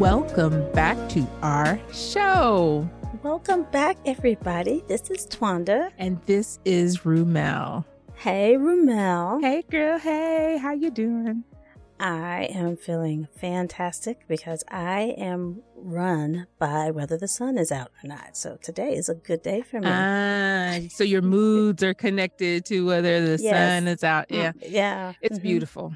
welcome 0.00 0.66
back 0.72 0.96
to 1.10 1.28
our 1.42 1.78
show. 1.92 2.88
Welcome 3.22 3.64
back, 3.64 3.98
everybody. 4.06 4.82
This 4.88 5.10
is 5.10 5.26
Twanda. 5.26 5.90
And 5.98 6.18
this 6.24 6.58
is 6.64 7.00
Rumel. 7.00 7.84
Hey, 8.14 8.56
Rumel. 8.56 9.42
Hey, 9.42 9.62
girl. 9.70 9.98
Hey, 9.98 10.56
how 10.56 10.72
you 10.72 10.90
doing? 10.90 11.44
I 12.00 12.44
am 12.44 12.78
feeling 12.78 13.28
fantastic 13.36 14.26
because 14.26 14.64
I 14.70 15.14
am 15.18 15.60
run 15.76 16.46
by 16.58 16.92
whether 16.92 17.18
the 17.18 17.28
sun 17.28 17.58
is 17.58 17.70
out 17.70 17.90
or 18.02 18.08
not. 18.08 18.38
So 18.38 18.56
today 18.62 18.94
is 18.94 19.10
a 19.10 19.14
good 19.14 19.42
day 19.42 19.60
for 19.60 19.80
me. 19.80 19.86
Ah, 19.86 20.78
so 20.88 21.04
your 21.04 21.20
moods 21.20 21.82
are 21.82 21.92
connected 21.92 22.64
to 22.64 22.86
whether 22.86 23.36
the 23.36 23.42
yes. 23.42 23.54
sun 23.54 23.86
is 23.86 24.02
out. 24.02 24.30
Mm, 24.30 24.36
yeah. 24.38 24.52
Yeah. 24.66 25.12
It's 25.20 25.36
mm-hmm. 25.36 25.46
beautiful. 25.46 25.92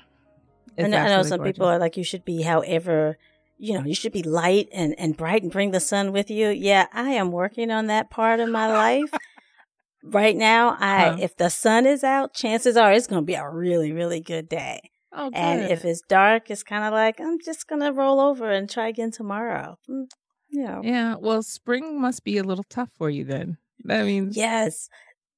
It's 0.76 0.84
I 0.84 0.88
know, 0.88 0.98
I 0.98 1.08
know 1.08 1.22
some 1.22 1.38
gorgeous. 1.38 1.54
people 1.54 1.68
are 1.68 1.78
like, 1.78 1.96
you 1.96 2.04
should 2.04 2.26
be 2.26 2.42
however, 2.42 3.16
you 3.64 3.74
know, 3.74 3.84
you 3.84 3.94
should 3.94 4.12
be 4.12 4.22
light 4.22 4.68
and, 4.72 4.94
and 4.98 5.16
bright 5.16 5.42
and 5.42 5.50
bring 5.50 5.70
the 5.70 5.80
sun 5.80 6.12
with 6.12 6.30
you. 6.30 6.50
Yeah, 6.50 6.86
I 6.92 7.10
am 7.10 7.32
working 7.32 7.70
on 7.70 7.86
that 7.86 8.10
part 8.10 8.38
of 8.40 8.50
my 8.50 8.70
life. 8.70 9.10
right 10.04 10.36
now, 10.36 10.76
I, 10.78 11.08
huh. 11.08 11.16
if 11.20 11.36
the 11.36 11.48
sun 11.48 11.86
is 11.86 12.04
out, 12.04 12.34
chances 12.34 12.76
are 12.76 12.92
it's 12.92 13.06
going 13.06 13.22
to 13.22 13.26
be 13.26 13.34
a 13.34 13.48
really, 13.48 13.90
really 13.92 14.20
good 14.20 14.48
day. 14.48 14.90
Oh, 15.16 15.30
good. 15.30 15.38
and 15.38 15.72
if 15.72 15.84
it's 15.84 16.02
dark, 16.08 16.50
it's 16.50 16.62
kind 16.62 16.84
of 16.84 16.92
like 16.92 17.20
I'm 17.20 17.38
just 17.38 17.68
gonna 17.68 17.92
roll 17.92 18.18
over 18.18 18.50
and 18.50 18.68
try 18.68 18.88
again 18.88 19.12
tomorrow. 19.12 19.78
Mm, 19.88 20.06
yeah. 20.50 20.80
Yeah. 20.82 21.14
Well, 21.20 21.42
spring 21.44 22.00
must 22.00 22.24
be 22.24 22.36
a 22.36 22.42
little 22.42 22.64
tough 22.68 22.90
for 22.98 23.08
you 23.08 23.24
then. 23.24 23.58
That 23.84 24.06
means 24.06 24.36
yes. 24.36 24.88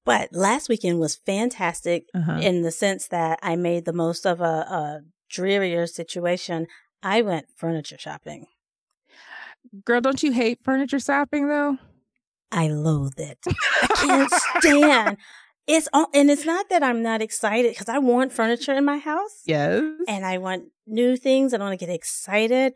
But 0.06 0.30
last 0.32 0.70
weekend 0.70 0.98
was 0.98 1.16
fantastic 1.16 2.05
uh-huh. 2.14 2.38
in 2.40 2.62
the 2.62 2.70
sense 2.70 3.08
that 3.08 3.38
I 3.42 3.56
made 3.56 3.84
the 3.84 3.92
most 3.92 4.24
of 4.24 4.40
a, 4.40 4.44
a 4.44 5.00
drearier 5.28 5.86
situation. 5.86 6.68
I 7.06 7.22
went 7.22 7.46
furniture 7.54 7.98
shopping. 7.98 8.48
Girl, 9.84 10.00
don't 10.00 10.24
you 10.24 10.32
hate 10.32 10.58
furniture 10.64 10.98
shopping 10.98 11.46
though? 11.46 11.78
I 12.50 12.66
loathe 12.66 13.20
it. 13.20 13.38
I 13.46 13.86
can't 13.94 14.30
stand. 14.58 15.16
It's 15.68 15.88
all, 15.92 16.08
and 16.12 16.32
it's 16.32 16.44
not 16.44 16.68
that 16.68 16.82
I'm 16.82 17.02
not 17.02 17.22
excited 17.22 17.70
because 17.70 17.88
I 17.88 17.98
want 17.98 18.32
furniture 18.32 18.74
in 18.74 18.84
my 18.84 18.98
house. 18.98 19.42
Yes. 19.44 19.84
And 20.08 20.27
I 20.27 20.38
want 20.38 20.64
new 20.84 21.16
things. 21.16 21.54
I 21.54 21.58
want 21.58 21.78
to 21.78 21.86
get 21.86 21.94
excited, 21.94 22.72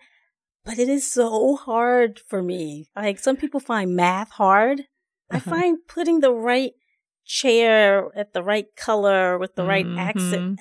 but 0.64 0.78
it 0.78 0.88
is 0.88 1.10
so 1.10 1.56
hard 1.56 2.20
for 2.28 2.40
me. 2.40 2.88
Like 2.94 3.18
some 3.18 3.36
people 3.36 3.58
find 3.58 3.96
math 3.96 4.30
hard. 4.30 4.82
Uh-huh. 4.82 5.38
I 5.38 5.40
find 5.40 5.78
putting 5.88 6.20
the 6.20 6.32
right 6.32 6.72
chair 7.24 8.16
at 8.16 8.32
the 8.32 8.44
right 8.44 8.66
color 8.76 9.38
with 9.38 9.56
the 9.56 9.64
right 9.64 9.86
mm-hmm. 9.86 9.98
accent. 9.98 10.60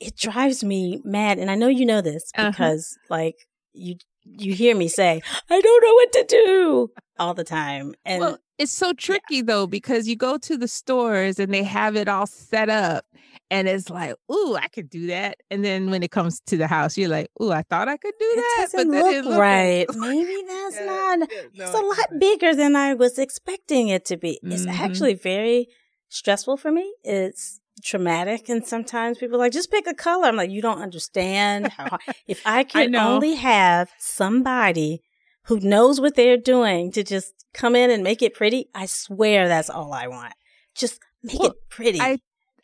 It 0.00 0.16
drives 0.16 0.64
me 0.64 1.00
mad. 1.04 1.38
And 1.38 1.50
I 1.50 1.54
know 1.54 1.68
you 1.68 1.86
know 1.86 2.00
this 2.00 2.32
uh-huh. 2.34 2.50
because 2.50 2.98
uh-huh. 2.98 3.14
like 3.14 3.48
you 3.72 3.96
you 4.22 4.54
hear 4.54 4.76
me 4.76 4.88
say, 4.88 5.22
I 5.48 5.60
don't 5.60 5.84
know 5.84 5.94
what 5.94 6.12
to 6.12 6.24
do 6.24 6.90
all 7.18 7.34
the 7.34 7.44
time. 7.44 7.94
And 8.04 8.20
well, 8.20 8.38
it's 8.58 8.72
so 8.72 8.92
tricky 8.92 9.36
yeah. 9.36 9.42
though, 9.46 9.66
because 9.66 10.06
you 10.06 10.16
go 10.16 10.36
to 10.38 10.56
the 10.56 10.68
stores 10.68 11.38
and 11.38 11.52
they 11.52 11.62
have 11.62 11.96
it 11.96 12.08
all 12.08 12.26
set 12.26 12.68
up 12.68 13.04
and 13.50 13.66
it's 13.66 13.90
like, 13.90 14.14
ooh, 14.30 14.54
I 14.54 14.68
could 14.68 14.88
do 14.88 15.08
that. 15.08 15.38
And 15.50 15.64
then 15.64 15.90
when 15.90 16.02
it 16.02 16.10
comes 16.10 16.40
to 16.46 16.56
the 16.56 16.66
house, 16.66 16.96
you're 16.96 17.08
like, 17.08 17.30
ooh, 17.42 17.50
I 17.50 17.62
thought 17.62 17.88
I 17.88 17.96
could 17.96 18.14
do 18.18 18.32
that. 18.36 18.68
but 18.72 18.86
look, 18.86 19.24
look 19.24 19.38
right. 19.38 19.86
Maybe 19.94 20.42
that's 20.46 20.76
yeah, 20.76 20.84
not, 20.86 21.28
yeah, 21.32 21.42
no, 21.54 21.64
it's 21.64 21.74
a 21.74 21.78
lot 21.78 22.20
bigger 22.20 22.54
than 22.54 22.76
I 22.76 22.94
was 22.94 23.18
expecting 23.18 23.88
it 23.88 24.04
to 24.06 24.16
be. 24.16 24.38
Mm-hmm. 24.44 24.52
It's 24.52 24.66
actually 24.66 25.14
very 25.14 25.68
stressful 26.08 26.58
for 26.58 26.70
me. 26.70 26.94
It's 27.02 27.59
traumatic. 27.82 28.48
And 28.48 28.66
sometimes 28.66 29.18
people 29.18 29.36
are 29.36 29.40
like, 29.40 29.52
just 29.52 29.70
pick 29.70 29.86
a 29.86 29.94
color. 29.94 30.26
I'm 30.26 30.36
like, 30.36 30.50
you 30.50 30.62
don't 30.62 30.80
understand 30.80 31.68
how, 31.68 31.98
if 32.26 32.42
I 32.46 32.64
could 32.64 32.94
I 32.94 33.12
only 33.12 33.34
have 33.34 33.90
somebody 33.98 35.02
who 35.44 35.60
knows 35.60 36.00
what 36.00 36.16
they're 36.16 36.36
doing 36.36 36.92
to 36.92 37.02
just 37.02 37.32
come 37.54 37.74
in 37.74 37.90
and 37.90 38.02
make 38.02 38.22
it 38.22 38.34
pretty, 38.34 38.68
I 38.74 38.86
swear 38.86 39.48
that's 39.48 39.70
all 39.70 39.92
I 39.92 40.06
want. 40.06 40.34
Just 40.74 41.00
make 41.22 41.38
well, 41.38 41.50
it 41.50 41.56
pretty. 41.68 42.00
I, 42.00 42.18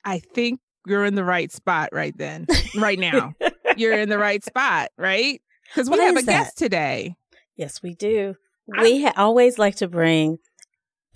I 0.04 0.20
think 0.20 0.60
you're 0.86 1.04
in 1.04 1.14
the 1.14 1.24
right 1.24 1.50
spot 1.50 1.90
right 1.92 2.16
then, 2.16 2.46
right 2.76 2.98
now. 2.98 3.34
you're 3.76 3.98
in 3.98 4.08
the 4.08 4.18
right 4.18 4.44
spot, 4.44 4.90
right? 4.96 5.40
Because 5.68 5.90
we 5.90 5.98
what 5.98 6.06
have 6.06 6.16
a 6.16 6.26
that? 6.26 6.44
guest 6.44 6.58
today. 6.58 7.16
Yes, 7.56 7.82
we 7.82 7.94
do. 7.94 8.36
We 8.66 9.02
ha- 9.02 9.14
always 9.16 9.58
like 9.58 9.76
to 9.76 9.88
bring 9.88 10.38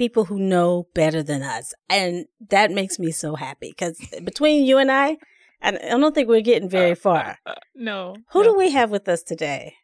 people 0.01 0.25
who 0.25 0.39
know 0.39 0.87
better 0.95 1.23
than 1.23 1.43
us. 1.43 1.75
And 1.91 2.25
that 2.49 2.71
makes 2.71 2.99
me 2.99 3.11
so 3.11 3.35
happy 3.35 3.69
because 3.69 4.01
between 4.25 4.65
you 4.65 4.79
and 4.79 4.91
I, 4.91 5.19
I 5.61 5.73
don't 5.73 6.15
think 6.15 6.27
we're 6.27 6.41
getting 6.41 6.69
uh, 6.69 6.71
very 6.71 6.95
far. 6.95 7.37
Uh, 7.45 7.51
uh, 7.51 7.55
no. 7.75 8.17
Who 8.33 8.43
no. 8.43 8.53
do 8.53 8.59
we 8.59 8.71
have 8.71 8.91
with 8.91 9.07
us 9.11 9.23
today? 9.23 9.75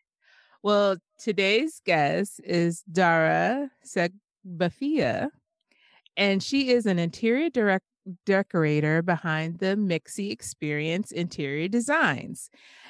Well, 0.63 0.97
today's 1.19 1.83
guest 1.85 2.41
is 2.43 2.83
Dara 2.91 3.71
Segbafia, 3.85 5.29
and 6.17 6.43
she 6.43 6.71
is 6.71 6.87
an 6.87 6.99
interior 6.99 7.51
direct 7.51 7.85
decorator 8.25 9.03
behind 9.03 9.59
the 9.59 9.77
Mixie 9.77 10.33
Experience 10.33 11.13
Interior 11.13 11.69
Designs. 11.69 12.49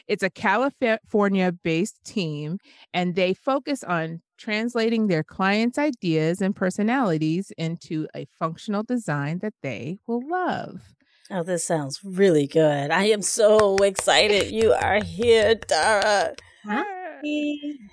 It's 0.08 0.22
a 0.22 0.30
California 0.30 1.52
based 1.52 2.02
team, 2.04 2.58
and 2.94 3.14
they 3.14 3.34
focus 3.34 3.82
on 3.82 4.22
translating 4.38 5.06
their 5.06 5.24
clients' 5.24 5.78
ideas 5.78 6.40
and 6.40 6.54
personalities 6.54 7.52
into 7.56 8.06
a 8.14 8.26
functional 8.38 8.82
design 8.82 9.38
that 9.40 9.54
they 9.62 9.98
will 10.06 10.22
love. 10.28 10.82
Oh, 11.30 11.42
this 11.42 11.66
sounds 11.66 12.00
really 12.04 12.46
good. 12.46 12.90
I 12.90 13.04
am 13.06 13.22
so 13.22 13.76
excited 13.78 14.52
you 14.52 14.72
are 14.72 15.02
here, 15.02 15.56
Dara. 15.56 16.34
Hi. 16.64 16.84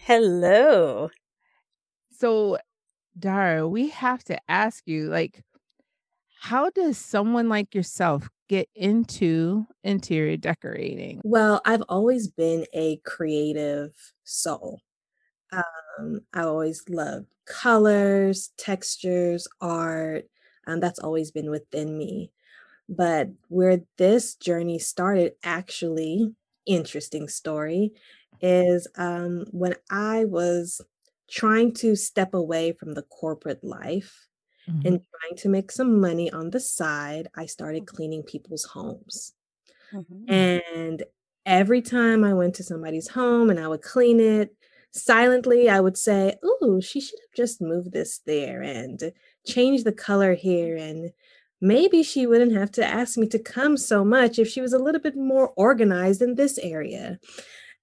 Hello. 0.02 1.10
So, 2.12 2.60
Dara, 3.18 3.68
we 3.68 3.90
have 3.90 4.24
to 4.26 4.38
ask 4.48 4.84
you 4.86 5.10
like, 5.10 5.42
how 6.42 6.70
does 6.70 6.98
someone 6.98 7.50
like 7.50 7.74
yourself 7.74 8.30
get 8.48 8.70
into 8.76 9.66
interior 9.84 10.38
decorating? 10.38 11.22
Well, 11.24 11.62
I've 11.66 11.84
always 11.90 12.28
been 12.28 12.66
a 12.74 12.98
creative 13.06 13.94
soul. 14.24 14.82
Um, 15.52 16.22
I 16.34 16.42
always 16.42 16.84
loved 16.90 17.28
colors, 17.46 18.52
textures, 18.58 19.48
art. 19.62 20.26
Um, 20.66 20.80
that's 20.80 21.00
always 21.00 21.32
been 21.32 21.50
within 21.50 21.98
me. 21.98 22.32
But 22.90 23.30
where 23.48 23.82
this 23.98 24.36
journey 24.36 24.80
started, 24.80 25.34
actually, 25.44 26.34
interesting 26.66 27.28
story, 27.28 27.94
is 28.42 28.88
um, 28.96 29.46
when 29.52 29.76
I 29.90 30.26
was 30.26 30.82
trying 31.30 31.74
to 31.74 31.96
step 31.96 32.34
away 32.34 32.74
from 32.74 32.94
the 32.94 33.04
corporate 33.04 33.64
life 33.64 34.28
mm-hmm. 34.70 34.88
and 34.88 35.02
trying 35.02 35.38
to 35.38 35.50
make 35.50 35.72
some 35.72 36.00
money 36.00 36.32
on 36.32 36.50
the 36.50 36.60
side, 36.60 37.28
I 37.36 37.46
started 37.46 37.86
mm-hmm. 37.86 37.96
cleaning 37.96 38.24
people's 38.24 38.66
homes. 38.66 39.34
Mm-hmm. 39.94 40.32
And 40.32 41.04
every 41.46 41.82
time 41.82 42.24
I 42.24 42.34
went 42.34 42.56
to 42.56 42.64
somebody's 42.64 43.10
home 43.10 43.50
and 43.50 43.60
I 43.60 43.68
would 43.68 43.82
clean 43.82 44.20
it, 44.20 44.56
silently 44.92 45.70
I 45.70 45.80
would 45.80 45.98
say, 45.98 46.36
"Ooh, 46.44 46.82
she 46.82 47.02
should 47.02 47.20
have 47.20 47.36
just 47.36 47.62
moved 47.62 47.92
this 47.92 48.20
there 48.26 48.62
and 48.62 49.12
changed 49.46 49.86
the 49.86 49.92
color 49.92 50.36
here 50.36 50.78
and 50.78 51.12
maybe 51.62 52.04
she 52.04 52.28
wouldn't 52.28 52.54
have 52.54 52.72
to 52.72 52.86
ask 52.86 53.18
me 53.18 53.28
to 53.28 53.40
come 53.40 53.78
so 53.78 54.04
much 54.04 54.38
if 54.38 54.48
she 54.48 54.62
was 54.62 54.74
a 54.74 54.80
little 54.80 55.02
bit 55.02 55.16
more 55.16 55.50
organized 55.56 56.22
in 56.22 56.36
this 56.36 56.58
area." 56.58 57.20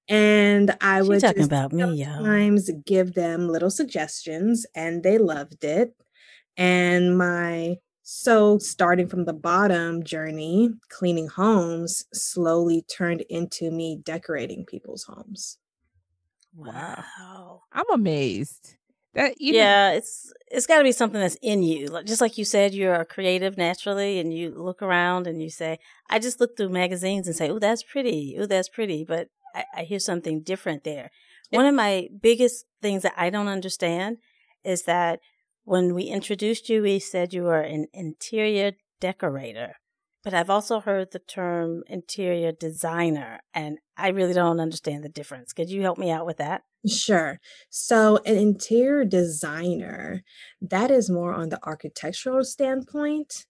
And 0.09 0.77
I 0.81 1.03
would 1.03 1.21
talking 1.21 1.45
about 1.45 1.73
me, 1.73 2.05
sometimes 2.05 2.69
y'all. 2.69 2.83
give 2.85 3.15
them 3.15 3.49
little 3.49 3.71
suggestions 3.71 4.67
and 4.75 5.05
they 5.05 5.19
loved 5.19 5.63
it. 5.63 5.95
And 6.61 7.17
my 7.17 7.77
so 8.03 8.59
starting 8.59 9.09
from 9.09 9.25
the 9.25 9.33
bottom 9.33 10.05
journey, 10.05 10.69
cleaning 10.91 11.29
homes 11.29 12.05
slowly 12.13 12.83
turned 12.83 13.23
into 13.31 13.71
me 13.71 13.99
decorating 14.05 14.67
people's 14.67 15.05
homes. 15.05 15.57
Wow. 16.55 17.63
I'm 17.73 17.91
amazed. 17.93 18.77
That 19.15 19.35
even- 19.39 19.59
yeah, 19.59 19.93
it's 19.93 20.33
it's 20.51 20.67
got 20.67 20.79
to 20.79 20.85
be 20.85 20.93
something 20.93 21.21
that's 21.21 21.39
in 21.43 21.63
you. 21.63 21.89
Just 22.05 22.21
like 22.21 22.37
you 22.37 22.45
said, 22.45 22.75
you're 22.75 22.95
a 22.95 23.05
creative 23.07 23.57
naturally, 23.57 24.19
and 24.21 24.33
you 24.33 24.51
look 24.55 24.83
around 24.83 25.27
and 25.27 25.43
you 25.43 25.49
say, 25.51 25.79
"I 26.09 26.19
just 26.19 26.41
look 26.41 26.57
through 26.57 26.69
magazines 26.69 27.27
and 27.27 27.35
say, 27.35 27.49
oh, 27.51 27.59
that's 27.59 27.83
pretty. 27.83 28.37
Oh, 28.39 28.47
that's 28.47 28.69
pretty," 28.69 29.05
but 29.05 29.29
I, 29.55 29.65
I 29.79 29.83
hear 29.85 29.99
something 29.99 30.43
different 30.43 30.85
there. 30.85 31.11
Yeah. 31.51 31.59
One 31.59 31.67
of 31.67 31.75
my 31.75 32.09
biggest 32.21 32.67
things 32.83 33.03
that 33.03 33.15
I 33.17 33.31
don't 33.31 33.49
understand 33.49 34.19
is 34.63 34.83
that 34.85 35.21
when 35.65 35.95
we 35.95 36.05
introduced 36.05 36.69
you, 36.69 36.83
we 36.83 36.99
said 36.99 37.33
you 37.35 37.45
were 37.45 37.61
an 37.61 37.87
interior 37.93 38.73
decorator. 39.01 39.77
But 40.23 40.35
I've 40.35 40.51
also 40.51 40.81
heard 40.81 41.13
the 41.13 41.19
term 41.19 41.83
interior 41.87 42.53
designer, 42.53 43.41
and 43.55 43.79
I 43.97 44.09
really 44.09 44.35
don't 44.35 44.61
understand 44.61 45.03
the 45.05 45.09
difference. 45.09 45.53
Could 45.55 45.71
you 45.71 45.83
help 45.83 45.99
me 45.99 46.11
out 46.11 46.27
with 46.27 46.37
that? 46.39 46.63
Sure. 46.87 47.39
So, 47.69 48.19
an 48.25 48.37
interior 48.39 49.05
designer, 49.05 50.23
that 50.63 50.91
is 50.91 51.11
more 51.11 51.35
on 51.35 51.51
the 51.51 51.63
architectural 51.67 52.43
standpoint. 52.45 53.47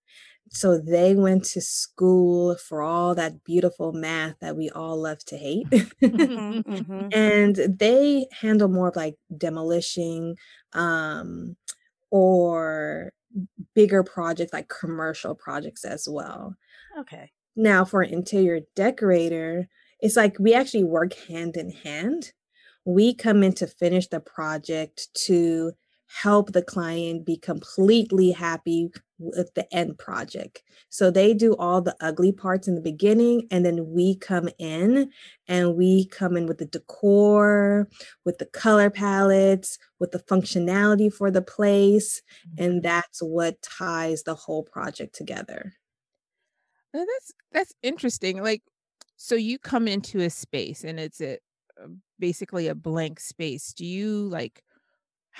So 0.51 0.79
they 0.79 1.17
went 1.17 1.45
to 1.47 1.61
school 1.63 2.57
for 2.57 2.83
all 2.83 3.15
that 3.17 3.45
beautiful 3.45 3.93
math 3.93 4.37
that 4.41 4.57
we 4.57 4.71
all 4.71 5.01
love 5.03 5.21
to 5.27 5.37
hate. 5.39 5.67
Mhm, 6.05 6.63
mhm. 6.67 7.15
and 7.15 7.57
they 7.57 8.27
handle 8.33 8.69
more 8.69 8.89
of 8.89 8.97
like 8.97 9.17
demolishing, 9.37 10.37
um, 10.73 11.57
or 12.11 13.13
bigger 13.75 14.03
projects 14.03 14.53
like 14.53 14.69
commercial 14.69 15.35
projects 15.35 15.85
as 15.85 16.09
well. 16.09 16.57
Okay. 16.99 17.31
Now, 17.57 17.85
for 17.85 18.03
an 18.03 18.13
interior 18.13 18.61
decorator, 18.75 19.69
it's 20.01 20.17
like 20.17 20.39
we 20.39 20.55
actually 20.55 20.85
work 20.85 21.15
hand 21.15 21.57
in 21.57 21.71
hand. 21.71 22.33
We 22.85 23.15
come 23.15 23.43
in 23.43 23.53
to 23.55 23.67
finish 23.67 24.09
the 24.09 24.21
project 24.21 25.09
to 25.27 25.73
help 26.07 26.53
the 26.53 26.63
client 26.63 27.25
be 27.25 27.37
completely 27.37 28.33
happy 28.33 28.91
with 29.21 29.53
the 29.55 29.73
end 29.73 29.99
project. 29.99 30.63
So 30.89 31.11
they 31.11 31.35
do 31.35 31.55
all 31.57 31.83
the 31.83 31.95
ugly 32.01 32.33
parts 32.33 32.67
in 32.67 32.75
the 32.75 32.81
beginning, 32.81 33.47
and 33.51 33.65
then 33.65 33.91
we 33.91 34.17
come 34.17 34.49
in 34.59 35.11
and 35.47 35.77
we 35.77 36.07
come 36.07 36.37
in 36.37 36.47
with 36.47 36.59
the 36.59 36.65
decor, 36.67 37.89
with 38.25 38.39
the 38.39 38.47
color 38.47 38.91
palettes, 38.91 39.79
with 39.99 40.11
the 40.11 40.19
functionality 40.21 41.13
for 41.13 41.31
the 41.31 41.43
place. 41.43 42.23
And 42.59 42.83
that's 42.83 43.21
what 43.21 43.63
ties 43.63 44.23
the 44.23 44.35
whole 44.35 44.63
project 44.63 45.15
together. 45.15 45.75
Now 46.93 47.05
that's 47.05 47.33
that's 47.53 47.75
interesting. 47.83 48.43
Like, 48.43 48.63
so 49.17 49.35
you 49.35 49.59
come 49.59 49.87
into 49.87 50.21
a 50.21 50.31
space 50.31 50.83
and 50.83 50.99
it's 50.99 51.21
a 51.21 51.35
uh, 51.81 51.89
basically 52.19 52.69
a 52.69 52.75
blank 52.75 53.21
space. 53.21 53.73
Do 53.73 53.85
you 53.85 54.29
like? 54.29 54.65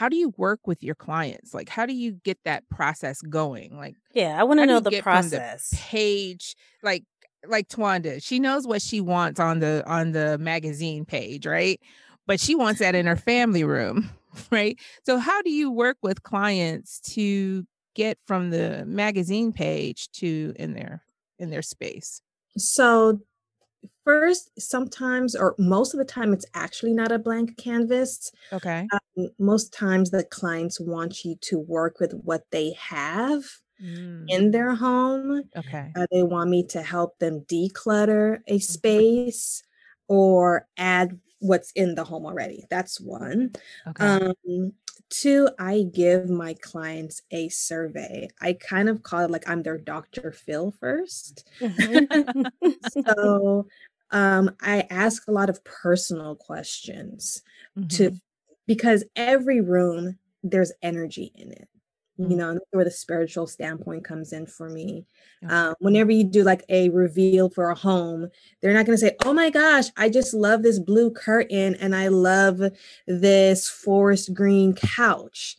How 0.01 0.09
do 0.09 0.17
you 0.17 0.33
work 0.39 0.67
with 0.67 0.83
your 0.83 0.95
clients? 0.95 1.53
Like, 1.53 1.69
how 1.69 1.85
do 1.85 1.93
you 1.93 2.13
get 2.25 2.39
that 2.47 2.67
process 2.71 3.21
going? 3.21 3.77
Like, 3.77 3.97
Yeah, 4.15 4.41
I 4.41 4.45
want 4.45 4.59
to 4.61 4.65
know 4.65 4.81
the 4.81 4.89
get 4.89 5.05
from 5.05 5.29
the 5.29 5.37
process. 5.37 5.75
page, 5.75 6.57
like 6.83 7.05
like 7.47 7.69
Twanda, 7.69 8.23
she 8.23 8.39
knows 8.39 8.67
what 8.67 8.81
she 8.81 9.03
wants 9.03 9.39
on 9.39 9.59
the 9.59 9.83
on 9.87 10.13
the 10.13 10.39
magazine 10.39 11.05
page, 11.05 11.45
right? 11.45 11.79
But 12.27 12.41
she 12.41 12.55
wants 12.55 12.81
that 12.81 12.95
in 12.95 13.05
her 13.05 13.15
family 13.15 13.63
room, 13.63 14.09
right? 14.51 14.79
So 15.05 15.19
how 15.19 15.43
do 15.43 15.51
you 15.51 15.71
work 15.71 15.99
with 16.01 16.23
clients 16.23 16.99
to 17.13 17.67
get 17.95 18.17
from 18.27 18.49
the 18.49 18.87
magazine 18.87 19.53
page 19.53 20.09
to 20.13 20.55
in 20.57 20.73
their 20.73 21.03
in 21.39 21.51
their 21.51 21.61
space? 21.61 22.23
So 22.57 23.21
first, 24.11 24.51
sometimes 24.61 25.35
or 25.37 25.55
most 25.59 25.95
of 25.95 25.99
the 25.99 26.05
time, 26.05 26.33
it's 26.33 26.47
actually 26.55 26.93
not 26.95 27.13
a 27.13 27.19
blank 27.19 27.57
canvas. 27.59 28.33
Okay. 28.53 28.93
Um, 28.93 29.29
most 29.39 29.73
times, 29.73 30.11
the 30.11 30.25
clients 30.25 30.81
want 30.81 31.25
you 31.25 31.37
to 31.43 31.59
work 31.59 32.01
with 32.01 32.13
what 32.25 32.45
they 32.53 32.73
have 32.75 33.45
Mm, 33.81 34.29
in 34.29 34.51
their 34.53 34.75
home. 34.75 35.45
okay. 35.57 35.97
Uh, 35.97 36.07
they 36.13 36.23
want 36.23 36.51
me 36.51 36.65
to 36.69 36.83
help 36.83 37.19
them 37.19 37.41
declutter 37.43 38.41
a 38.47 38.59
space 38.61 39.63
or 40.09 40.69
add 40.77 41.19
what's 41.41 41.73
in 41.73 41.95
the 41.95 42.05
home 42.05 42.27
already. 42.27 42.65
That's 42.71 43.01
one. 43.01 43.53
Okay. 43.87 44.11
Um, 44.11 44.73
two, 45.11 45.49
I 45.59 45.85
give 45.93 46.29
my 46.31 46.55
clients 46.55 47.23
a 47.31 47.49
survey. 47.49 48.29
I 48.41 48.55
kind 48.55 48.89
of 48.89 49.03
call 49.03 49.21
it 49.21 49.31
like 49.31 49.49
I'm 49.49 49.63
their 49.63 49.79
Dr. 49.79 50.33
Phil 50.33 50.71
first. 50.73 51.45
Mhm. 51.61 52.09
So 52.83 53.67
um, 54.13 54.57
I 54.61 54.87
ask 54.91 55.27
a 55.29 55.33
lot 55.33 55.51
of 55.51 55.65
personal 55.65 56.37
questions 56.37 57.43
to 57.91 58.11
Mhm, 58.11 58.21
because 58.67 59.05
every 59.17 59.61
room 59.61 60.19
there's 60.43 60.73
energy 60.83 61.33
in 61.35 61.53
it. 61.53 61.69
You 62.27 62.37
mm, 62.37 62.37
know, 62.37 62.51
and 62.51 62.61
where 62.71 62.85
the 62.85 62.91
spiritual 62.91 63.47
standpoint 63.47 64.05
comes 64.05 64.33
in 64.33 64.47
for 64.47 64.69
me. 64.71 65.07
okay. 65.43 65.51
Um, 65.51 65.75
whenever 65.81 66.13
you 66.13 66.25
do 66.25 66.45
like 66.45 66.65
a 66.69 66.89
reveal 66.91 67.51
for 67.51 67.71
a 67.71 67.75
home, 67.75 68.29
they're 68.63 68.75
not 68.75 68.87
going 68.87 68.97
to 68.97 69.01
say, 69.05 69.17
"Oh 69.25 69.33
my 69.33 69.51
gosh, 69.51 69.87
I 69.97 70.09
just 70.11 70.35
love 70.35 70.63
this 70.63 70.79
blue 70.79 71.11
curtain 71.11 71.75
and 71.77 71.97
I 71.97 72.09
love 72.09 72.61
this 73.07 73.69
forest 73.69 74.35
green 74.35 74.75
couch." 74.75 75.57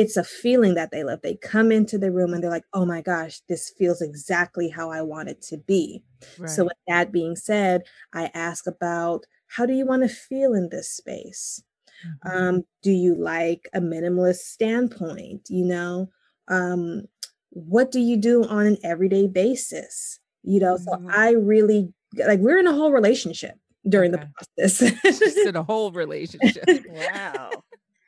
It's 0.00 0.16
a 0.16 0.24
feeling 0.24 0.74
that 0.74 0.90
they 0.92 1.04
love. 1.04 1.20
They 1.22 1.36
come 1.36 1.70
into 1.72 1.98
the 1.98 2.12
room 2.12 2.32
and 2.34 2.42
they're 2.42 2.50
like, 2.50 2.64
"Oh 2.72 2.86
my 2.86 3.02
gosh, 3.02 3.40
this 3.48 3.70
feels 3.78 4.00
exactly 4.02 4.68
how 4.68 4.90
I 4.90 5.02
want 5.02 5.28
it 5.28 5.42
to 5.42 5.58
be." 5.58 6.02
So, 6.46 6.64
with 6.64 6.76
that 6.88 7.12
being 7.12 7.36
said, 7.36 7.82
I 8.14 8.30
ask 8.34 8.66
about 8.66 9.26
how 9.48 9.66
do 9.66 9.74
you 9.74 9.86
want 9.86 10.02
to 10.02 10.08
feel 10.08 10.54
in 10.54 10.68
this 10.70 10.90
space? 10.90 11.62
Mhm, 12.02 12.20
Um, 12.32 12.62
do 12.82 12.90
you 12.92 13.14
like 13.14 13.68
a 13.74 13.80
minimalist 13.80 14.36
standpoint? 14.38 15.48
You 15.50 15.64
know, 15.66 16.10
um, 16.48 17.04
what 17.50 17.90
do 17.90 18.00
you 18.00 18.16
do 18.16 18.44
on 18.44 18.66
an 18.66 18.78
everyday 18.84 19.26
basis? 19.28 20.18
You 20.42 20.60
know, 20.60 20.76
so 20.76 20.98
Mhm. 20.98 21.10
I 21.10 21.32
really 21.32 21.92
like 22.26 22.40
we're 22.40 22.58
in 22.58 22.66
a 22.66 22.72
whole 22.74 22.92
relationship 22.92 23.56
during 23.88 24.12
the 24.12 24.18
Okay. 24.18 24.28
process. 24.56 24.78
Just 25.18 25.44
in 25.44 25.56
a 25.56 25.62
whole 25.62 25.92
relationship. 25.92 26.70
Wow. 26.86 27.64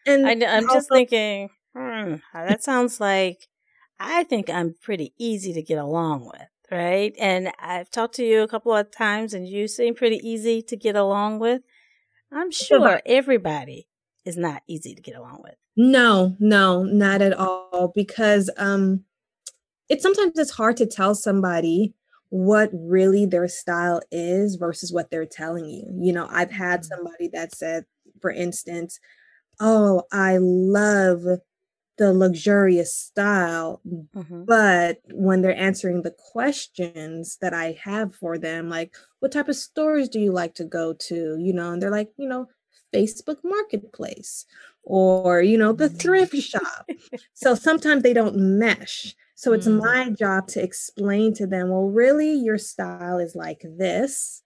and 0.07 0.35
I, 0.45 0.47
I'm 0.47 0.69
just 0.69 0.91
thinking, 0.91 1.51
hmm, 1.77 2.17
that 2.35 2.63
sounds 2.63 3.01
like 3.01 3.49
I 3.99 4.25
think 4.25 4.51
I'm 4.51 4.75
pretty 4.75 5.15
easy 5.19 5.53
to 5.55 5.63
get 5.63 5.79
along 5.79 6.27
with, 6.27 6.49
right? 6.71 7.15
And 7.19 7.53
I've 7.59 7.91
talked 7.91 8.15
to 8.17 8.25
you 8.25 8.43
a 8.43 8.49
couple 8.49 8.75
of 8.75 8.91
times 8.91 9.35
and 9.35 9.47
you 9.49 9.69
seem 9.69 9.95
pretty 9.95 10.17
easy 10.29 10.63
to 10.63 10.77
get 10.77 10.97
along 10.97 11.39
with. 11.39 11.63
I'm 12.33 12.53
sure 12.53 13.03
everybody 13.07 13.89
is 14.25 14.37
not 14.39 14.63
easy 14.69 14.95
to 14.95 15.03
get 15.03 15.17
along 15.17 15.43
with. 15.45 15.57
no, 15.77 16.37
no, 16.39 16.83
not 16.85 17.23
at 17.23 17.33
all. 17.33 17.93
Because 17.95 18.51
um 18.57 19.05
it's 19.91 20.03
sometimes 20.03 20.39
it's 20.39 20.53
hard 20.53 20.77
to 20.79 20.87
tell 20.87 21.15
somebody 21.15 21.95
what 22.31 22.71
really 22.75 23.27
their 23.27 23.49
style 23.49 24.01
is 24.13 24.57
versus 24.57 24.93
what 24.93 25.11
they're 25.11 25.27
telling 25.27 25.67
you. 25.67 25.85
You 26.01 26.13
know, 26.13 26.29
I've 26.31 26.53
had 26.53 26.85
Mhm, 26.85 26.87
somebody 26.87 27.29
that 27.35 27.55
said, 27.55 27.87
for 28.23 28.31
instance, 28.31 29.01
Oh, 29.61 30.05
I 30.13 30.39
love 30.41 31.25
the 31.99 32.13
luxurious 32.13 32.95
style, 32.97 33.81
hmm 34.15 34.45
but 34.47 34.99
when 35.13 35.43
they're 35.43 35.57
answering 35.57 36.03
the 36.03 36.15
questions 36.33 37.39
that 37.41 37.55
I 37.55 37.79
have 37.83 38.15
for 38.15 38.39
them, 38.39 38.69
like, 38.69 38.95
what 39.21 39.33
type 39.33 39.49
of 39.49 39.57
stores 39.57 40.09
do 40.09 40.19
you 40.21 40.33
like 40.33 40.55
to 40.57 40.65
go 40.65 40.95
to? 40.95 41.37
You 41.39 41.53
know, 41.53 41.73
and 41.73 41.83
they're 41.83 41.91
like, 41.91 42.11
you 42.17 42.29
know, 42.29 42.49
Facebook 42.95 43.39
Marketplace 43.45 44.45
or, 44.83 45.43
you 45.43 45.57
know, 45.57 45.73
the 45.73 45.89
mm, 45.89 45.99
thrift 46.01 46.35
shop. 46.37 46.91
So 47.35 47.55
sometimes 47.55 48.03
they 48.03 48.13
don't 48.13 48.37
mesh. 48.37 49.15
So 49.35 49.53
it's 49.53 49.67
mm, 49.67 49.81
my 49.81 50.11
job 50.11 50.49
to 50.49 50.63
explain 50.63 51.35
to 51.35 51.47
them, 51.47 51.71
well, 51.71 51.87
really, 51.89 52.33
your 52.33 52.59
style 52.59 53.19
is 53.19 53.35
like 53.35 53.63
this 53.65 54.43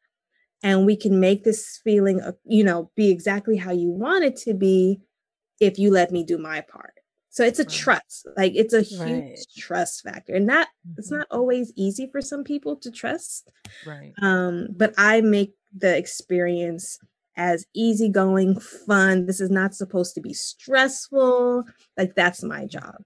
and 0.62 0.87
we 0.87 0.97
can 0.97 1.21
make 1.21 1.44
this 1.44 1.80
feeling 1.85 2.21
you 2.44 2.64
know 2.64 2.90
be 2.97 3.11
exactly 3.11 3.56
how 3.56 3.73
you 3.73 3.90
want 3.90 4.25
it 4.25 4.37
to 4.37 4.54
be 4.54 5.00
if 5.61 5.78
you 5.78 5.90
let 5.90 6.11
me 6.11 6.25
do 6.25 6.38
my 6.38 6.61
part 6.61 6.94
so 7.37 7.45
it's 7.45 7.61
a 7.61 7.66
trust 7.66 8.26
like 8.38 8.52
it's 8.57 8.75
a 8.75 8.83
huge 8.83 9.25
Right. 9.26 9.47
trust 9.57 10.02
factor 10.02 10.35
and 10.35 10.49
that 10.49 10.69
it's 10.99 11.11
mhm, 11.11 11.19
not 11.19 11.28
always 11.31 11.73
easy 11.76 12.09
for 12.11 12.23
some 12.23 12.45
people 12.45 12.76
to 12.76 12.90
trust 12.90 13.50
Right. 13.83 14.16
um 14.23 14.69
but 14.76 14.95
i 14.99 15.21
make 15.21 15.55
the 15.76 15.97
experience 15.97 16.99
as 17.37 17.66
easygoing 17.75 18.59
fun 18.61 19.26
this 19.26 19.40
is 19.40 19.50
not 19.50 19.75
supposed 19.75 20.14
to 20.14 20.23
be 20.23 20.33
stressful 20.35 21.64
like 21.99 22.14
that's 22.16 22.43
my 22.43 22.66
job 22.66 22.97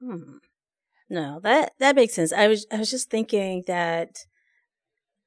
Hmm. 0.00 0.38
No, 1.10 1.40
that 1.40 1.74
that 1.80 1.96
makes 1.96 2.14
sense. 2.14 2.32
I 2.32 2.48
was 2.48 2.66
I 2.72 2.78
was 2.78 2.90
just 2.90 3.10
thinking 3.10 3.64
that 3.68 4.26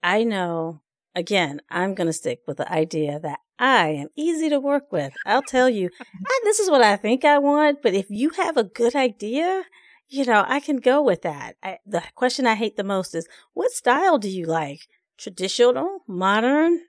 I 0.04 0.24
know 0.24 0.82
again, 1.16 1.62
I'm 1.70 1.96
going 1.96 2.08
to 2.08 2.14
stick 2.14 2.42
with 2.48 2.58
the 2.58 2.72
idea 2.72 3.20
that 3.20 3.40
I 3.60 3.90
am 3.90 4.08
easy 4.16 4.50
to 4.50 4.60
work 4.60 4.92
with. 4.92 5.16
I'll 5.26 5.44
tell 5.44 5.70
you, 5.70 5.90
"Ah, 6.30 6.40
this 6.44 6.60
is 6.60 6.70
what 6.70 6.82
I 6.82 6.96
think 6.98 7.24
I 7.26 7.38
want, 7.40 7.82
but 7.82 7.94
if 7.94 8.08
you 8.10 8.30
have 8.32 8.58
a 8.58 8.64
good 8.64 8.96
idea, 8.96 9.64
you 10.10 10.26
know, 10.26 10.44
I 10.48 10.60
can 10.60 10.78
go 10.78 11.02
with 11.02 11.22
that. 11.24 11.56
I, 11.64 11.80
the 11.86 12.04
question 12.16 12.46
I 12.48 12.56
hate 12.56 12.76
the 12.78 12.84
most 12.84 13.16
is 13.16 13.28
what 13.54 13.72
style 13.72 14.18
do 14.20 14.30
you 14.30 14.46
like? 14.46 14.88
Traditional, 15.18 16.00
modern, 16.08 16.82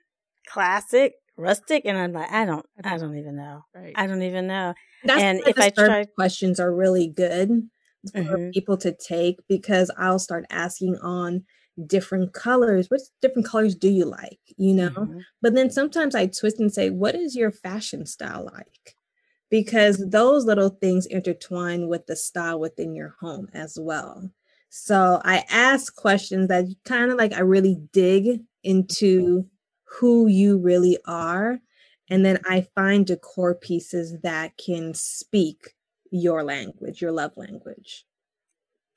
classic, 0.47 1.13
rustic? 1.37 1.83
And 1.85 1.97
I'm 1.97 2.13
like, 2.13 2.31
I 2.31 2.45
don't, 2.45 2.65
I 2.77 2.83
I 2.83 2.97
don't 2.97 3.17
even 3.17 3.35
know. 3.35 3.61
Right. 3.73 3.95
I 3.95 4.07
don't 4.07 4.23
even 4.23 4.47
know. 4.47 4.73
That's 5.03 5.23
And 5.23 5.41
if 5.45 5.59
I 5.59 5.69
try, 5.69 6.07
questions 6.15 6.59
are 6.59 6.73
really 6.73 7.07
good 7.07 7.49
for 8.27 8.39
Mhm. 8.39 8.53
people 8.53 8.77
to 8.77 8.93
take 8.95 9.37
because 9.47 9.91
I'll 9.97 10.19
start 10.19 10.45
asking 10.49 10.97
on 11.01 11.45
different 11.87 12.33
colors. 12.33 12.89
What 12.89 13.01
different 13.21 13.47
colors 13.47 13.75
do 13.75 13.89
you 13.89 14.05
like? 14.05 14.39
You 14.57 14.73
know? 14.73 14.91
Mhm. 14.91 15.25
But 15.41 15.53
then 15.55 15.69
sometimes 15.69 16.15
I 16.15 16.27
twist 16.27 16.59
and 16.59 16.73
say, 16.73 16.89
what 16.89 17.15
is 17.15 17.35
your 17.35 17.51
fashion 17.51 18.05
style 18.05 18.49
like? 18.53 18.95
Because 19.49 19.97
those 20.09 20.45
little 20.45 20.69
things 20.69 21.05
intertwine 21.05 21.87
with 21.87 22.07
the 22.07 22.15
style 22.15 22.59
within 22.59 22.95
your 22.95 23.15
home 23.19 23.49
as 23.53 23.77
well. 23.79 24.29
So 24.69 25.21
I 25.23 25.45
ask 25.49 25.95
questions 25.95 26.47
that 26.49 26.65
kind 26.83 27.11
of 27.11 27.17
like 27.17 27.33
I 27.33 27.39
really 27.39 27.77
dig 27.93 28.41
into 28.63 29.47
who 29.83 30.27
you 30.27 30.57
really 30.57 30.97
are. 31.05 31.59
And 32.09 32.25
then 32.25 32.39
I 32.45 32.67
find 32.75 33.05
decor 33.05 33.55
pieces 33.55 34.17
that 34.23 34.57
can 34.57 34.93
speak 34.93 35.73
your 36.11 36.43
language, 36.43 37.01
your 37.01 37.11
love 37.11 37.31
language. 37.35 38.05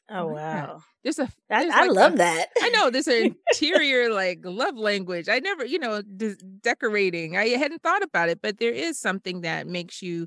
Oh 0.09 0.29
wow. 0.29 0.83
There's 1.03 1.19
a 1.19 1.29
I, 1.51 1.65
there's 1.65 1.77
I 1.83 1.85
like 1.85 1.93
love 1.93 2.17
a- 2.17 2.19
that. 2.19 2.49
I 2.61 2.71
know 2.71 2.91
there's 2.91 3.07
an 3.09 3.37
interior 3.53 4.13
like 4.13 4.41
love 4.45 4.77
language. 4.77 5.29
I 5.29 5.39
never, 5.39 5.65
you 5.65 5.79
know, 5.79 6.03
des- 6.03 6.37
decorating. 6.63 7.37
I 7.37 7.49
hadn't 7.51 7.83
thought 7.83 8.03
about 8.03 8.29
it, 8.29 8.41
but 8.43 8.59
there 8.59 8.73
is 8.73 8.99
something 8.99 9.43
that 9.43 9.67
makes 9.67 10.03
you 10.03 10.27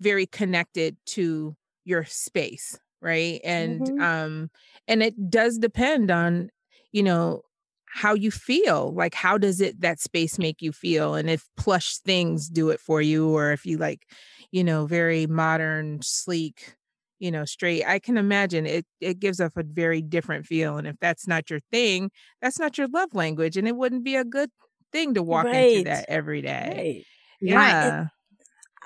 very 0.00 0.26
connected 0.26 0.96
to 1.06 1.56
your 1.84 2.04
space, 2.04 2.78
right? 3.00 3.40
And 3.44 3.88
Mhm. 3.88 3.98
um 3.98 4.50
and 4.88 5.02
it 5.02 5.30
does 5.30 5.58
depend 5.58 6.10
on, 6.10 6.50
you 6.92 7.02
know, 7.02 7.42
how 7.86 8.14
you 8.14 8.30
feel. 8.30 8.92
Like 8.94 9.14
how 9.14 9.38
does 9.38 9.60
it 9.60 9.80
that 9.80 10.00
space 10.00 10.38
make 10.38 10.62
you 10.62 10.72
feel 10.72 11.14
and 11.14 11.30
if 11.30 11.46
plush 11.56 11.98
things 11.98 12.48
do 12.48 12.70
it 12.70 12.80
for 12.80 13.00
you 13.02 13.28
or 13.30 13.52
if 13.52 13.64
you 13.66 13.78
like, 13.78 14.08
you 14.52 14.64
know, 14.64 14.86
very 14.86 15.26
modern, 15.26 16.00
sleek, 16.02 16.74
you 17.18 17.30
know, 17.30 17.44
straight. 17.44 17.84
I 17.86 17.98
can 17.98 18.16
imagine 18.16 18.66
it 18.66 18.86
it 19.00 19.18
gives 19.20 19.40
off 19.40 19.56
a 19.56 19.62
very 19.64 20.02
different 20.02 20.46
feel 20.46 20.76
and 20.78 20.86
if 20.86 20.96
that's 21.00 21.26
not 21.26 21.50
your 21.50 21.60
thing, 21.72 22.10
that's 22.42 22.58
not 22.58 22.78
your 22.78 22.88
love 22.88 23.14
language 23.14 23.56
and 23.56 23.66
it 23.68 23.76
wouldn't 23.76 24.04
be 24.04 24.16
a 24.16 24.24
good 24.24 24.50
thing 24.92 25.14
to 25.14 25.22
walk 25.22 25.46
into 25.46 25.84
that 25.84 26.06
every 26.08 26.42
day. 26.42 26.64
Right. 26.70 27.04
Yeah. 27.40 28.06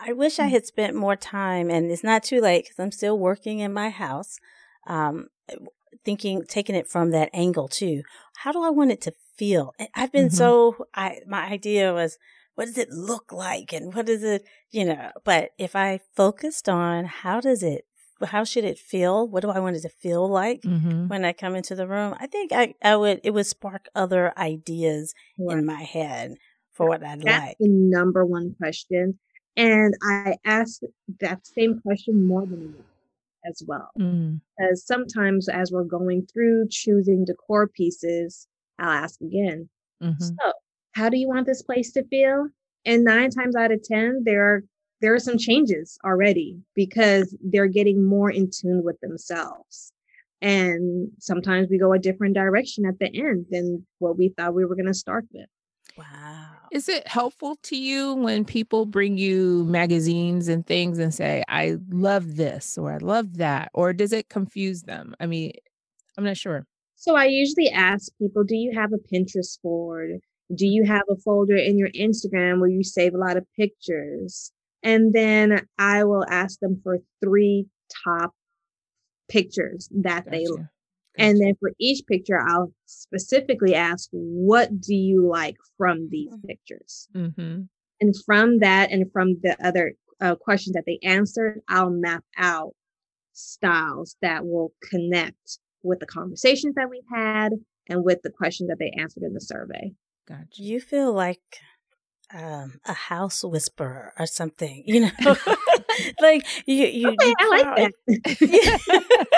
I 0.04 0.12
wish 0.14 0.38
I 0.38 0.46
had 0.48 0.66
spent 0.66 0.94
more 0.96 1.16
time, 1.16 1.70
and 1.70 1.90
it's 1.90 2.02
not 2.04 2.22
too 2.24 2.40
late 2.40 2.64
because 2.64 2.78
I'm 2.80 2.92
still 2.92 3.18
working 3.18 3.60
in 3.60 3.72
my 3.72 3.90
house. 3.90 4.38
Um, 4.86 5.28
thinking, 6.04 6.44
taking 6.46 6.74
it 6.74 6.88
from 6.88 7.10
that 7.10 7.30
angle 7.32 7.68
too. 7.68 8.02
How 8.36 8.52
do 8.52 8.62
I 8.62 8.70
want 8.70 8.90
it 8.90 9.00
to 9.02 9.12
feel? 9.36 9.74
I've 9.94 10.12
been 10.12 10.28
Mhm. 10.28 10.36
so. 10.36 10.86
I 10.94 11.20
my 11.26 11.42
idea 11.46 11.92
was, 11.92 12.18
what 12.54 12.66
does 12.66 12.78
it 12.78 12.90
look 12.90 13.32
like, 13.32 13.72
and 13.72 13.94
what 13.94 14.08
is 14.08 14.22
it, 14.24 14.44
you 14.70 14.84
know? 14.84 15.10
But 15.24 15.50
if 15.58 15.76
I 15.76 16.00
focused 16.16 16.68
on 16.68 17.04
how 17.04 17.40
does 17.40 17.62
it, 17.62 17.84
how 18.24 18.44
should 18.44 18.64
it 18.64 18.78
feel? 18.78 19.28
What 19.28 19.42
do 19.42 19.50
I 19.50 19.58
want 19.60 19.76
it 19.76 19.80
to 19.82 19.88
feel 19.88 20.28
like? 20.28 20.62
Mhm. 20.62 21.08
When 21.08 21.24
I 21.24 21.32
come 21.32 21.54
into 21.56 21.74
the 21.74 21.86
room, 21.86 22.14
I 22.18 22.26
think 22.26 22.52
I, 22.52 22.74
I 22.82 22.96
would 22.96 23.20
it 23.24 23.30
would 23.32 23.46
spark 23.46 23.88
other 23.94 24.36
ideas 24.38 25.14
in 25.38 25.64
my 25.66 25.82
head 25.82 26.34
for 26.72 26.86
what 26.86 27.02
I'd 27.04 27.20
That's 27.22 27.46
like. 27.48 27.56
the 27.58 27.68
number 27.68 28.24
one 28.24 28.54
question. 28.54 29.18
And 29.56 29.94
I 30.02 30.36
ask 30.44 30.80
that 31.20 31.46
same 31.46 31.80
question 31.80 32.26
more 32.26 32.46
than 32.46 32.72
once 32.72 32.86
as 33.44 33.62
well. 33.66 33.90
Mm. 33.98 34.40
Because 34.58 34.86
sometimes 34.86 35.48
as 35.48 35.70
we're 35.72 35.84
going 35.84 36.26
through 36.32 36.68
choosing 36.70 37.24
decor 37.26 37.68
pieces, 37.68 38.46
I'll 38.78 38.90
ask 38.90 39.20
again, 39.20 39.68
Mhm. 40.02 40.20
so 40.22 40.52
how 40.92 41.08
do 41.10 41.18
you 41.18 41.28
want 41.28 41.46
this 41.46 41.62
place 41.62 41.92
to 41.92 42.04
feel? 42.04 42.48
And 42.86 43.04
nine 43.04 43.30
times 43.30 43.54
out 43.56 43.72
of 43.72 43.82
ten, 43.82 44.22
there 44.24 44.44
are 44.44 44.64
there 45.02 45.14
are 45.14 45.18
some 45.18 45.36
changes 45.36 45.98
already 46.04 46.58
because 46.74 47.36
they're 47.42 47.66
getting 47.66 48.04
more 48.04 48.30
in 48.30 48.50
tune 48.50 48.82
with 48.82 48.98
themselves. 49.00 49.92
And 50.40 51.10
sometimes 51.18 51.68
we 51.70 51.78
go 51.78 51.92
a 51.92 51.98
different 51.98 52.34
direction 52.34 52.86
at 52.86 52.98
the 52.98 53.14
end 53.14 53.46
than 53.50 53.86
what 53.98 54.16
we 54.16 54.30
thought 54.30 54.54
we 54.54 54.64
were 54.64 54.74
going 54.74 54.86
to 54.86 54.94
start 54.94 55.26
with. 55.32 55.46
Wow. 55.96 56.48
Is 56.72 56.88
it 56.88 57.06
helpful 57.06 57.56
to 57.64 57.76
you 57.76 58.14
when 58.14 58.44
people 58.44 58.86
bring 58.86 59.18
you 59.18 59.64
magazines 59.64 60.48
and 60.48 60.66
things 60.66 60.98
and 60.98 61.12
say, 61.12 61.44
I 61.48 61.76
love 61.90 62.36
this 62.36 62.78
or 62.78 62.92
I 62.92 62.96
love 62.96 63.36
that? 63.36 63.70
Or 63.74 63.92
does 63.92 64.12
it 64.12 64.30
confuse 64.30 64.82
them? 64.82 65.14
I 65.20 65.26
mean, 65.26 65.52
I'm 66.16 66.24
not 66.24 66.38
sure. 66.38 66.66
So 66.96 67.14
I 67.14 67.26
usually 67.26 67.68
ask 67.68 68.10
people, 68.18 68.44
do 68.44 68.56
you 68.56 68.72
have 68.74 68.92
a 68.92 69.14
Pinterest 69.14 69.60
board? 69.62 70.20
Do 70.54 70.66
you 70.66 70.84
have 70.84 71.02
a 71.10 71.16
folder 71.16 71.56
in 71.56 71.76
your 71.76 71.90
Instagram 71.90 72.60
where 72.60 72.70
you 72.70 72.84
save 72.84 73.14
a 73.14 73.18
lot 73.18 73.36
of 73.36 73.44
pictures? 73.56 74.52
And 74.82 75.12
then 75.12 75.66
I 75.78 76.04
will 76.04 76.24
ask 76.28 76.58
them 76.60 76.80
for 76.82 76.98
three 77.22 77.66
top 78.04 78.32
pictures 79.28 79.88
that 79.92 80.24
they 80.30 80.44
Gotcha. 80.44 80.70
and 81.18 81.40
then 81.40 81.54
for 81.60 81.72
each 81.78 82.04
picture 82.06 82.38
I'll 82.40 82.72
specifically 82.86 83.74
ask 83.74 84.08
what 84.12 84.80
do 84.80 84.94
you 84.94 85.26
like 85.28 85.56
from 85.76 86.08
these 86.10 86.32
Mhm. 86.32 86.46
pictures? 86.46 87.08
Mhm. 87.14 87.68
And 88.00 88.14
from 88.24 88.58
that 88.58 88.90
and 88.90 89.10
from 89.12 89.38
the 89.42 89.56
other 89.64 89.94
uh, 90.20 90.36
questions 90.36 90.74
that 90.74 90.84
they 90.86 90.98
answered, 91.02 91.60
I'll 91.68 91.90
map 91.90 92.24
out 92.36 92.74
styles 93.32 94.16
that 94.22 94.46
will 94.46 94.72
connect 94.82 95.58
with 95.82 95.98
the 96.00 96.06
conversations 96.06 96.74
that 96.76 96.88
we've 96.90 97.02
had 97.12 97.52
and 97.88 98.04
with 98.04 98.22
the 98.22 98.30
questions 98.30 98.68
that 98.68 98.78
they 98.78 98.90
answered 98.90 99.24
in 99.24 99.34
the 99.34 99.40
survey. 99.40 99.92
Gotcha. 100.26 100.62
You 100.62 100.80
feel 100.80 101.12
like 101.12 101.40
um, 102.34 102.80
a 102.86 102.92
house 102.92 103.44
whisperer 103.44 104.12
or 104.18 104.26
something, 104.26 104.82
you 104.86 105.00
know? 105.00 105.10
like 106.20 106.46
you, 106.66 106.86
you, 106.86 107.08
Okay, 107.08 107.28
you 107.28 107.34
I 107.38 107.48
like 107.48 107.92
that. 108.06 109.28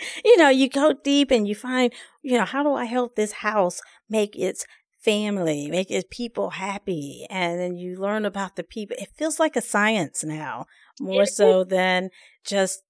you 0.24 0.36
know, 0.36 0.48
you 0.48 0.68
go 0.68 0.92
deep 1.04 1.30
and 1.30 1.46
you 1.46 1.54
find, 1.54 1.92
you 2.22 2.38
know, 2.38 2.44
how 2.44 2.62
do 2.62 2.74
I 2.74 2.84
help 2.84 3.16
this 3.16 3.32
house 3.32 3.80
make 4.08 4.36
its 4.36 4.66
family, 5.00 5.68
make 5.70 5.90
its 5.90 6.06
people 6.10 6.50
happy? 6.50 7.26
And 7.30 7.58
then 7.58 7.76
you 7.76 8.00
learn 8.00 8.24
about 8.24 8.56
the 8.56 8.64
people. 8.64 8.96
It 8.98 9.10
feels 9.16 9.38
like 9.38 9.56
a 9.56 9.62
science 9.62 10.24
now, 10.24 10.66
more 11.00 11.26
so 11.26 11.64
than 11.64 12.10
just 12.44 12.82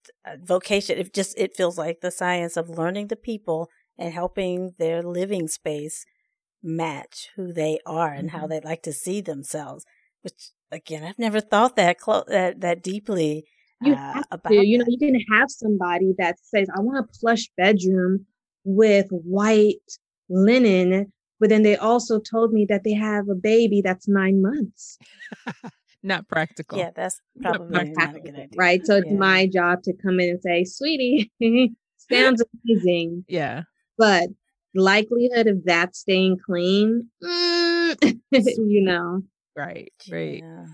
vocation. 0.42 0.98
It 0.98 1.12
just, 1.12 1.38
it 1.38 1.56
feels 1.56 1.76
like 1.76 2.00
the 2.00 2.10
science 2.10 2.56
of 2.56 2.70
learning 2.70 3.08
the 3.08 3.16
people 3.16 3.68
and 3.98 4.12
helping 4.12 4.74
their 4.78 5.02
living 5.02 5.48
space 5.48 6.04
match 6.62 7.28
who 7.36 7.52
they 7.52 7.78
are 7.86 8.12
and 8.12 8.30
how 8.30 8.46
Mhm. 8.46 8.48
they 8.48 8.60
like 8.60 8.82
to 8.84 8.92
see 8.92 9.20
themselves. 9.20 9.84
Which 10.22 10.50
again, 10.72 11.04
I've 11.04 11.18
never 11.18 11.40
thought 11.40 11.76
that 11.76 11.98
close 11.98 12.24
that 12.28 12.60
that 12.60 12.82
deeply 12.82 13.44
You 13.80 13.92
uh, 13.92 13.96
have 14.14 14.24
about 14.30 14.50
to, 14.50 14.66
you 14.66 14.78
know, 14.78 14.84
you 14.88 14.98
can 14.98 15.20
have 15.32 15.50
somebody 15.50 16.14
that 16.18 16.38
says, 16.40 16.68
I 16.74 16.80
want 16.80 16.98
a 17.04 17.18
plush 17.20 17.48
bedroom 17.56 18.26
with 18.64 19.06
white 19.10 19.76
linen, 20.28 21.12
but 21.38 21.50
then 21.50 21.62
they 21.62 21.76
also 21.76 22.18
told 22.18 22.52
me 22.52 22.66
that 22.68 22.82
they 22.84 22.94
have 22.94 23.28
a 23.28 23.34
baby 23.34 23.82
that's 23.82 24.08
nine 24.08 24.40
months. 24.42 24.98
Not 26.02 26.26
practical. 26.28 26.78
Yeah, 26.78 26.90
that's 26.94 27.20
Not 27.36 27.56
probably 27.56 27.90
not 27.92 28.16
a 28.16 28.20
good 28.20 28.34
idea. 28.34 28.46
Right. 28.56 28.84
So 28.86 28.96
it's 28.96 29.12
my 29.12 29.46
job 29.46 29.82
to 29.84 29.92
come 30.02 30.20
in 30.20 30.30
and 30.30 30.42
say, 30.42 30.64
sweetie, 30.64 31.30
sounds 32.10 32.42
amazing. 32.64 33.24
Yeah. 33.28 33.62
But 33.98 34.28
likelihood 34.76 35.46
of 35.46 35.64
that 35.64 35.96
staying 35.96 36.38
clean, 36.44 37.08
mm, 37.22 37.96
you 38.32 38.82
know. 38.82 39.22
Right. 39.56 39.92
Right. 40.10 40.42
Yeah. 40.44 40.64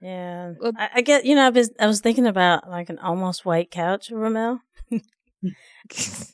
Yeah. 0.00 0.52
Well- 0.60 0.72
I, 0.76 0.88
I 0.96 1.00
get, 1.02 1.24
you 1.24 1.34
know, 1.34 1.46
I 1.46 1.50
was, 1.50 1.70
I 1.78 1.86
was 1.86 2.00
thinking 2.00 2.26
about 2.26 2.68
like 2.68 2.90
an 2.90 2.98
almost 2.98 3.44
white 3.44 3.70
couch, 3.70 4.10
Ramel. 4.10 4.60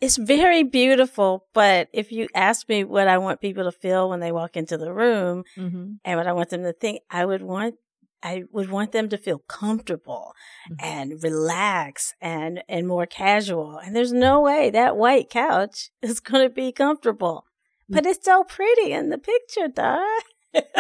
It's 0.00 0.16
very 0.16 0.62
beautiful, 0.62 1.46
but 1.54 1.88
if 1.92 2.12
you 2.12 2.28
ask 2.34 2.68
me 2.68 2.84
what 2.84 3.08
I 3.08 3.18
want 3.18 3.40
people 3.40 3.64
to 3.64 3.72
feel 3.72 4.08
when 4.08 4.20
they 4.20 4.30
walk 4.32 4.56
into 4.56 4.76
the 4.78 4.92
room 4.92 5.44
hmm 5.56 5.94
and 6.04 6.16
what 6.18 6.26
I 6.26 6.32
want 6.32 6.50
them 6.50 6.62
to 6.62 6.72
think, 6.72 7.00
I 7.10 7.24
would 7.24 7.42
want, 7.42 7.74
I 8.22 8.44
would 8.52 8.70
want 8.70 8.92
them 8.92 9.08
to 9.10 9.18
feel 9.18 9.38
comfortable 9.48 10.34
Mhm. 10.70 10.76
and 10.80 11.22
relax 11.22 12.14
and, 12.20 12.62
and 12.68 12.86
more 12.86 13.06
casual. 13.06 13.78
And 13.78 13.94
there's 13.94 14.12
no 14.12 14.40
way 14.40 14.70
that 14.70 14.96
white 14.96 15.30
couch 15.30 15.90
is 16.02 16.20
going 16.20 16.46
to 16.48 16.54
be 16.54 16.72
comfortable, 16.72 17.44
but 17.88 18.06
it's 18.06 18.24
so 18.24 18.44
pretty 18.44 18.92
in 18.92 19.10
the 19.10 19.18
picture, 19.18 19.68
Dara. 19.68 20.20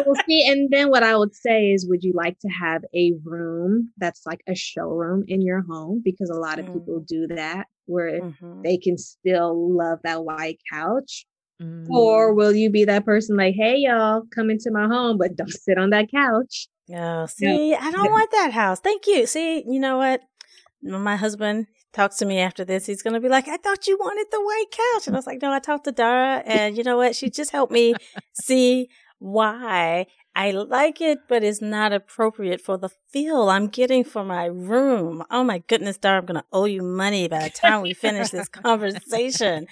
Well, 0.04 0.16
see, 0.28 0.46
and 0.48 0.68
then 0.70 0.90
what 0.90 1.02
I 1.02 1.16
would 1.16 1.34
say 1.34 1.72
is, 1.72 1.86
would 1.88 2.02
you 2.02 2.12
like 2.14 2.38
to 2.40 2.48
have 2.48 2.84
a 2.94 3.12
room 3.24 3.92
that's 3.98 4.26
like 4.26 4.40
a 4.48 4.54
showroom 4.54 5.24
in 5.28 5.40
your 5.42 5.62
home? 5.62 6.00
Because 6.04 6.30
a 6.30 6.34
lot 6.38 6.58
of 6.58 6.66
people 6.66 7.00
do 7.06 7.26
that, 7.28 7.66
where 7.86 8.20
Mhm. 8.22 8.62
they 8.64 8.78
can 8.78 8.96
still 8.98 9.76
love 9.76 10.00
that 10.04 10.24
white 10.24 10.60
couch. 10.70 11.26
Mhm. 11.60 11.86
Or 11.90 12.34
will 12.34 12.54
you 12.54 12.70
be 12.70 12.84
that 12.84 13.04
person 13.04 13.36
like, 13.36 13.54
hey, 13.54 13.76
y'all, 13.78 14.22
come 14.34 14.50
into 14.50 14.70
my 14.70 14.86
home, 14.86 15.18
but 15.18 15.36
don't 15.36 15.48
sit 15.66 15.78
on 15.78 15.90
that 15.90 16.10
couch? 16.10 16.68
Oh, 16.94 17.26
see, 17.26 17.74
I 17.74 17.90
don't 17.90 18.10
want 18.10 18.30
that 18.30 18.52
house. 18.52 18.80
Thank 18.80 19.06
you. 19.06 19.26
See, 19.26 19.64
you 19.66 19.78
know 19.78 19.98
what? 19.98 20.22
My 20.82 21.16
husband 21.16 21.66
talks 21.92 22.16
to 22.16 22.26
me 22.26 22.38
after 22.38 22.64
this, 22.64 22.86
he's 22.86 23.02
going 23.02 23.14
to 23.14 23.20
be 23.20 23.28
like, 23.28 23.48
I 23.48 23.56
thought 23.56 23.86
you 23.86 23.96
wanted 23.98 24.26
the 24.30 24.40
white 24.40 24.70
couch. 24.70 25.06
And 25.06 25.16
I 25.16 25.18
was 25.18 25.26
like, 25.26 25.42
no, 25.42 25.52
I 25.52 25.58
talked 25.58 25.84
to 25.84 25.92
Dara. 25.92 26.42
And 26.46 26.76
you 26.76 26.84
know 26.84 26.96
what? 26.96 27.16
She 27.16 27.30
just 27.30 27.50
helped 27.50 27.72
me 27.72 27.94
see 28.32 28.88
why 29.18 30.06
I 30.34 30.52
like 30.52 31.00
it, 31.00 31.18
but 31.28 31.42
it's 31.42 31.60
not 31.60 31.92
appropriate 31.92 32.60
for 32.60 32.78
the 32.78 32.90
feel 33.10 33.48
I'm 33.48 33.66
getting 33.66 34.04
for 34.04 34.24
my 34.24 34.44
room. 34.44 35.24
Oh 35.30 35.42
my 35.42 35.58
goodness, 35.66 35.98
Dara, 35.98 36.18
I'm 36.18 36.26
going 36.26 36.40
to 36.40 36.46
owe 36.52 36.66
you 36.66 36.82
money 36.82 37.26
by 37.26 37.42
the 37.42 37.50
time 37.50 37.82
we 37.82 37.94
finish 37.94 38.30
this 38.30 38.48
conversation. 38.48 39.66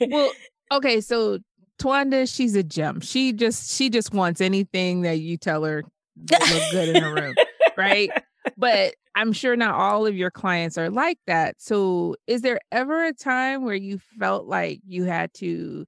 well, 0.00 0.32
okay, 0.72 1.00
so 1.00 1.38
Twanda, 1.78 2.32
she's 2.32 2.56
a 2.56 2.62
gem. 2.62 3.00
She 3.00 3.32
just 3.32 3.70
she 3.70 3.90
just 3.90 4.12
wants 4.12 4.40
anything 4.40 5.02
that 5.02 5.20
you 5.20 5.36
tell 5.36 5.62
her 5.64 5.84
that 6.16 6.40
look 6.52 6.70
good 6.70 6.96
in 6.96 7.02
her 7.02 7.14
room, 7.14 7.34
right? 7.76 8.10
But 8.56 8.94
I'm 9.14 9.32
sure 9.32 9.56
not 9.56 9.74
all 9.74 10.06
of 10.06 10.16
your 10.16 10.30
clients 10.30 10.76
are 10.76 10.90
like 10.90 11.18
that. 11.26 11.56
So, 11.60 12.16
is 12.26 12.42
there 12.42 12.60
ever 12.72 13.04
a 13.04 13.12
time 13.12 13.64
where 13.64 13.74
you 13.74 13.98
felt 14.18 14.46
like 14.46 14.80
you 14.86 15.04
had 15.04 15.32
to 15.34 15.86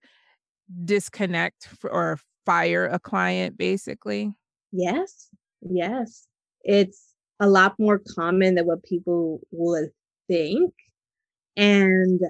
disconnect 0.85 1.68
or 1.85 2.18
fire 2.45 2.87
a 2.87 2.99
client, 2.99 3.56
basically? 3.56 4.33
Yes, 4.73 5.28
yes. 5.61 6.26
It's 6.62 7.14
a 7.40 7.49
lot 7.49 7.75
more 7.78 8.00
common 8.14 8.54
than 8.54 8.66
what 8.66 8.83
people 8.85 9.40
would 9.50 9.90
think. 10.28 10.73
And 11.56 12.21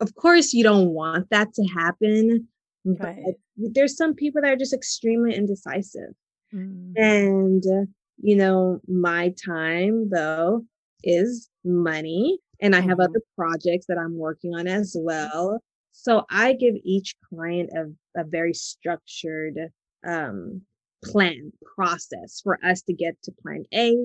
of 0.00 0.14
course, 0.14 0.52
you 0.52 0.62
don't 0.62 0.90
want 0.90 1.28
that 1.30 1.52
to 1.54 1.64
happen. 1.64 2.48
Right. 2.84 3.22
But 3.24 3.74
there's 3.74 3.96
some 3.96 4.14
people 4.14 4.40
that 4.42 4.52
are 4.52 4.56
just 4.56 4.72
extremely 4.72 5.34
indecisive. 5.34 6.14
Mm. 6.52 6.96
And, 6.96 7.64
uh, 7.66 7.86
you 8.18 8.36
know, 8.36 8.80
my 8.88 9.34
time 9.44 10.10
though 10.10 10.66
is 11.02 11.48
money. 11.64 12.38
And 12.60 12.76
I 12.76 12.80
have 12.80 12.98
Mhm. 12.98 13.04
other 13.04 13.20
projects 13.36 13.86
that 13.88 13.98
I'm 13.98 14.16
working 14.18 14.54
on 14.54 14.66
as 14.66 14.94
well. 14.98 15.62
So 15.92 16.24
I 16.30 16.52
give 16.52 16.74
each 16.84 17.14
client 17.28 17.70
a, 17.74 18.20
a 18.20 18.24
very 18.24 18.52
structured 18.54 19.58
um, 20.06 20.62
plan 21.04 21.52
process 21.76 22.40
for 22.42 22.58
us 22.64 22.82
to 22.82 22.92
get 22.92 23.20
to 23.22 23.32
plan 23.42 23.64
A 23.74 23.96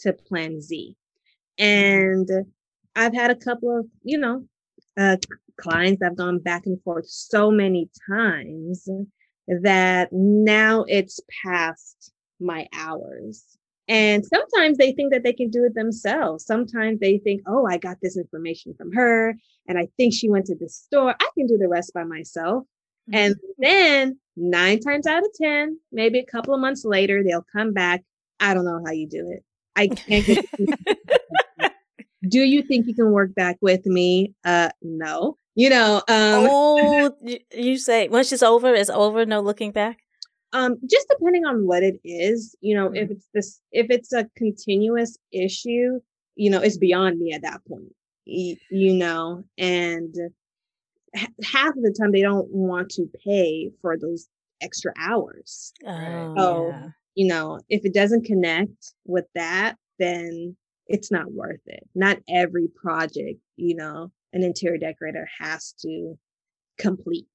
to 0.00 0.12
plan 0.12 0.60
Z. 0.60 0.96
And 1.58 2.28
I've 2.96 3.14
had 3.14 3.30
a 3.30 3.36
couple 3.36 3.76
of, 3.78 3.86
you 4.02 4.18
know, 4.18 4.46
uh, 4.96 5.16
clients 5.60 6.00
that 6.00 6.06
have 6.06 6.16
gone 6.16 6.38
back 6.40 6.66
and 6.66 6.80
forth 6.82 7.08
so 7.08 7.50
many 7.50 7.90
times 8.10 8.88
that 9.48 10.08
now 10.12 10.84
it's 10.88 11.20
past 11.44 12.12
my 12.40 12.66
hours. 12.74 13.44
And 13.86 14.24
sometimes 14.24 14.78
they 14.78 14.92
think 14.92 15.12
that 15.12 15.22
they 15.24 15.32
can 15.32 15.50
do 15.50 15.64
it 15.64 15.74
themselves. 15.74 16.46
Sometimes 16.46 17.00
they 17.00 17.18
think, 17.18 17.42
oh, 17.46 17.66
I 17.66 17.76
got 17.76 17.98
this 18.00 18.16
information 18.16 18.74
from 18.74 18.92
her 18.92 19.34
and 19.68 19.78
I 19.78 19.88
think 19.98 20.14
she 20.14 20.30
went 20.30 20.46
to 20.46 20.54
the 20.54 20.68
store. 20.68 21.14
I 21.18 21.28
can 21.36 21.46
do 21.46 21.58
the 21.58 21.68
rest 21.68 21.92
by 21.92 22.04
myself. 22.04 22.64
And 23.12 23.36
then 23.58 24.18
nine 24.36 24.80
times 24.80 25.06
out 25.06 25.22
of 25.22 25.28
10, 25.40 25.78
maybe 25.92 26.18
a 26.18 26.24
couple 26.24 26.54
of 26.54 26.60
months 26.60 26.86
later, 26.86 27.22
they'll 27.22 27.44
come 27.54 27.74
back. 27.74 28.02
I 28.40 28.54
don't 28.54 28.64
know 28.64 28.82
how 28.84 28.92
you 28.92 29.06
do 29.06 29.30
it. 29.30 29.44
I 29.76 29.88
can't 29.88 30.46
do 32.28 32.40
you 32.40 32.62
think 32.62 32.86
you 32.86 32.94
can 32.94 33.10
work 33.10 33.34
back 33.34 33.58
with 33.60 33.84
me? 33.86 34.34
Uh, 34.44 34.70
no. 34.82 35.36
You 35.56 35.70
know, 35.70 35.96
um, 36.08 36.48
oh, 36.50 36.93
you, 37.24 37.38
you 37.52 37.78
say 37.78 38.08
once 38.08 38.32
it's 38.32 38.42
over, 38.42 38.74
it's 38.74 38.90
over, 38.90 39.26
no 39.26 39.40
looking 39.40 39.72
back. 39.72 39.98
um, 40.52 40.76
just 40.88 41.08
depending 41.10 41.44
on 41.46 41.66
what 41.66 41.82
it 41.82 41.98
is, 42.04 42.56
you 42.60 42.74
know, 42.76 42.86
Mm-hmm. 42.88 42.96
if 42.96 43.10
it's 43.10 43.28
this, 43.34 43.60
if 43.72 43.86
it's 43.90 44.12
a 44.12 44.28
continuous 44.36 45.18
issue, 45.32 46.00
you 46.36 46.50
know, 46.50 46.60
it's 46.60 46.78
beyond 46.78 47.18
me 47.18 47.32
at 47.32 47.42
that 47.42 47.60
point, 47.66 47.92
y- 48.26 48.56
you 48.70 48.94
know, 48.94 49.44
and 49.58 50.14
half 51.44 51.70
of 51.76 51.82
the 51.82 51.94
time 51.98 52.12
they 52.12 52.22
don't 52.22 52.48
want 52.50 52.90
to 52.90 53.08
pay 53.24 53.70
for 53.80 53.96
those 53.98 54.28
extra 54.60 54.92
hours. 54.98 55.72
Oh, 55.86 56.34
Oh. 56.36 56.68
yeah. 56.70 56.88
You 57.16 57.28
know, 57.28 57.60
if 57.68 57.84
it 57.84 57.94
doesn't 57.94 58.24
connect 58.24 58.92
with 59.04 59.26
that, 59.36 59.76
then 60.00 60.56
it's 60.88 61.12
not 61.12 61.32
worth 61.32 61.60
it. 61.66 61.88
Not 61.94 62.18
every 62.28 62.66
project, 62.68 63.38
you 63.56 63.76
know, 63.76 64.10
an 64.32 64.42
interior 64.42 64.78
decorator 64.78 65.28
has 65.38 65.72
to 65.82 66.18
complete 66.78 67.26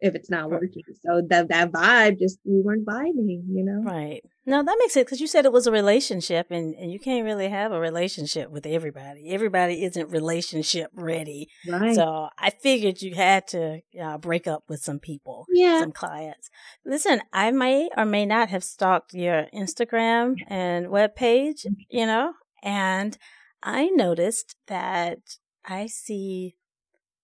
if 0.00 0.14
it's 0.14 0.30
not 0.30 0.50
working. 0.50 0.82
So 1.04 1.22
that 1.28 1.48
that 1.48 1.72
vibe 1.72 2.18
just 2.18 2.38
we 2.44 2.60
weren't 2.60 2.86
vibing, 2.86 3.44
you 3.48 3.64
know. 3.64 3.82
Right. 3.82 4.22
No, 4.46 4.62
that 4.62 4.76
makes 4.78 4.94
sense 4.94 5.04
because 5.04 5.20
you 5.20 5.26
said 5.26 5.44
it 5.44 5.52
was 5.52 5.66
a 5.66 5.72
relationship, 5.72 6.50
and, 6.50 6.74
and 6.74 6.90
you 6.90 6.98
can't 6.98 7.24
really 7.24 7.48
have 7.48 7.72
a 7.72 7.78
relationship 7.78 8.50
with 8.50 8.66
everybody. 8.66 9.30
Everybody 9.30 9.84
isn't 9.84 10.10
relationship 10.10 10.90
ready. 10.94 11.48
Right. 11.68 11.94
So 11.94 12.28
I 12.38 12.50
figured 12.50 13.02
you 13.02 13.14
had 13.14 13.46
to 13.48 13.80
uh, 14.00 14.18
break 14.18 14.46
up 14.46 14.64
with 14.68 14.80
some 14.80 14.98
people, 14.98 15.46
yeah. 15.52 15.80
some 15.80 15.92
clients. 15.92 16.48
Listen, 16.84 17.20
I 17.32 17.50
may 17.50 17.90
or 17.96 18.04
may 18.04 18.26
not 18.26 18.48
have 18.48 18.64
stalked 18.64 19.12
your 19.12 19.46
Instagram 19.54 20.36
and 20.48 20.88
web 20.88 21.14
page, 21.14 21.66
you 21.88 22.06
know, 22.06 22.32
and 22.62 23.16
I 23.62 23.90
noticed 23.90 24.56
that 24.66 25.18
I 25.64 25.86
see 25.86 26.56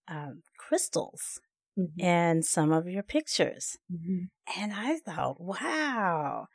um, 0.08 0.42
crystals 0.58 1.40
Mhm, 1.78 2.00
in 2.00 2.42
some 2.42 2.73
of 2.73 2.88
your 2.88 3.02
pictures. 3.02 3.77
mhm. 3.92 4.29
And 4.57 4.72
I 4.72 4.98
thought, 4.98 5.40
wow, 5.40 6.46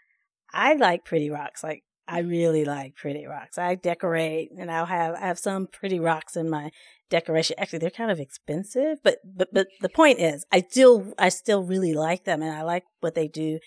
I 0.54 0.74
like 0.76 1.06
pretty 1.06 1.30
rocks. 1.30 1.64
Like 1.64 1.84
I 2.08 2.20
really 2.20 2.66
like 2.66 2.96
pretty 2.96 3.26
rocks. 3.26 3.58
I 3.58 3.76
decorate 3.76 4.52
and 4.58 4.72
I'll 4.72 4.86
have, 4.88 5.16
I 5.16 5.22
have 5.28 5.40
some 5.40 5.68
pretty 5.68 6.00
rocks 6.00 6.36
in 6.38 6.50
my 6.50 6.72
decoration. 7.10 7.56
Actually, 7.60 7.80
they're 7.80 7.90
kind 7.92 8.12
of 8.12 8.20
expensive, 8.20 9.00
but, 9.04 9.20
but, 9.26 9.50
but 9.54 9.68
the 9.82 9.90
point 9.90 10.20
is 10.20 10.46
I 10.52 10.62
still, 10.70 11.14
I 11.20 11.30
still 11.30 11.64
really 11.64 11.94
like 11.94 12.26
them 12.26 12.42
and 12.42 12.52
I 12.52 12.64
like 12.64 12.84
what 13.02 13.16
they 13.16 13.28
do 13.28 13.60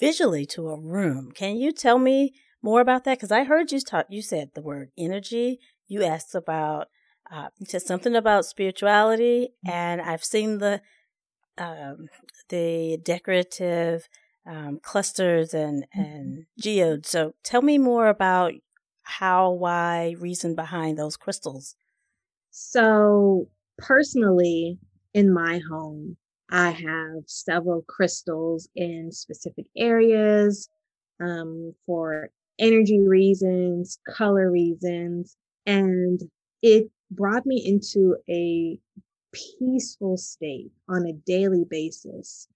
visually 0.00 0.46
to 0.46 0.68
a 0.70 0.80
room. 0.80 1.30
Can 1.32 1.56
you 1.56 1.72
tell 1.72 1.98
me 1.98 2.32
more 2.62 2.80
about 2.80 3.04
that? 3.04 3.20
Cause 3.20 3.32
I 3.32 3.44
heard 3.44 3.72
you 3.72 3.80
talk, 3.80 4.06
you 4.10 4.22
said 4.22 4.50
the 4.54 4.62
word 4.62 4.90
energy. 4.98 5.58
You 5.88 6.04
asked 6.04 6.34
about, 6.34 6.88
uh, 7.30 7.48
said 7.66 7.82
something 7.82 8.14
about 8.16 8.44
spirituality 8.44 9.50
and 9.66 10.00
I've 10.00 10.24
seen 10.24 10.58
the, 10.58 10.80
um, 11.58 12.08
the 12.48 12.98
decorative 13.02 14.08
um, 14.46 14.80
clusters 14.82 15.54
and 15.54 15.86
and 15.92 16.46
geodes. 16.58 17.08
So 17.10 17.34
tell 17.44 17.62
me 17.62 17.78
more 17.78 18.08
about 18.08 18.52
how, 19.02 19.50
why, 19.50 20.14
reason 20.18 20.54
behind 20.54 20.98
those 20.98 21.16
crystals. 21.16 21.74
So 22.50 23.48
personally, 23.78 24.78
in 25.14 25.32
my 25.32 25.60
home, 25.70 26.16
I 26.50 26.70
have 26.70 27.24
several 27.26 27.82
crystals 27.82 28.68
in 28.74 29.12
specific 29.12 29.66
areas 29.76 30.68
um, 31.20 31.74
for 31.86 32.30
energy 32.58 33.00
reasons, 33.00 33.98
color 34.06 34.50
reasons, 34.50 35.36
and 35.66 36.20
it 36.62 36.90
brought 37.10 37.46
me 37.46 37.62
into 37.64 38.16
a 38.28 38.78
peaceful 39.32 40.16
state 40.16 40.72
on 40.88 41.06
a 41.06 41.12
daily 41.12 41.64
basis. 41.68 42.48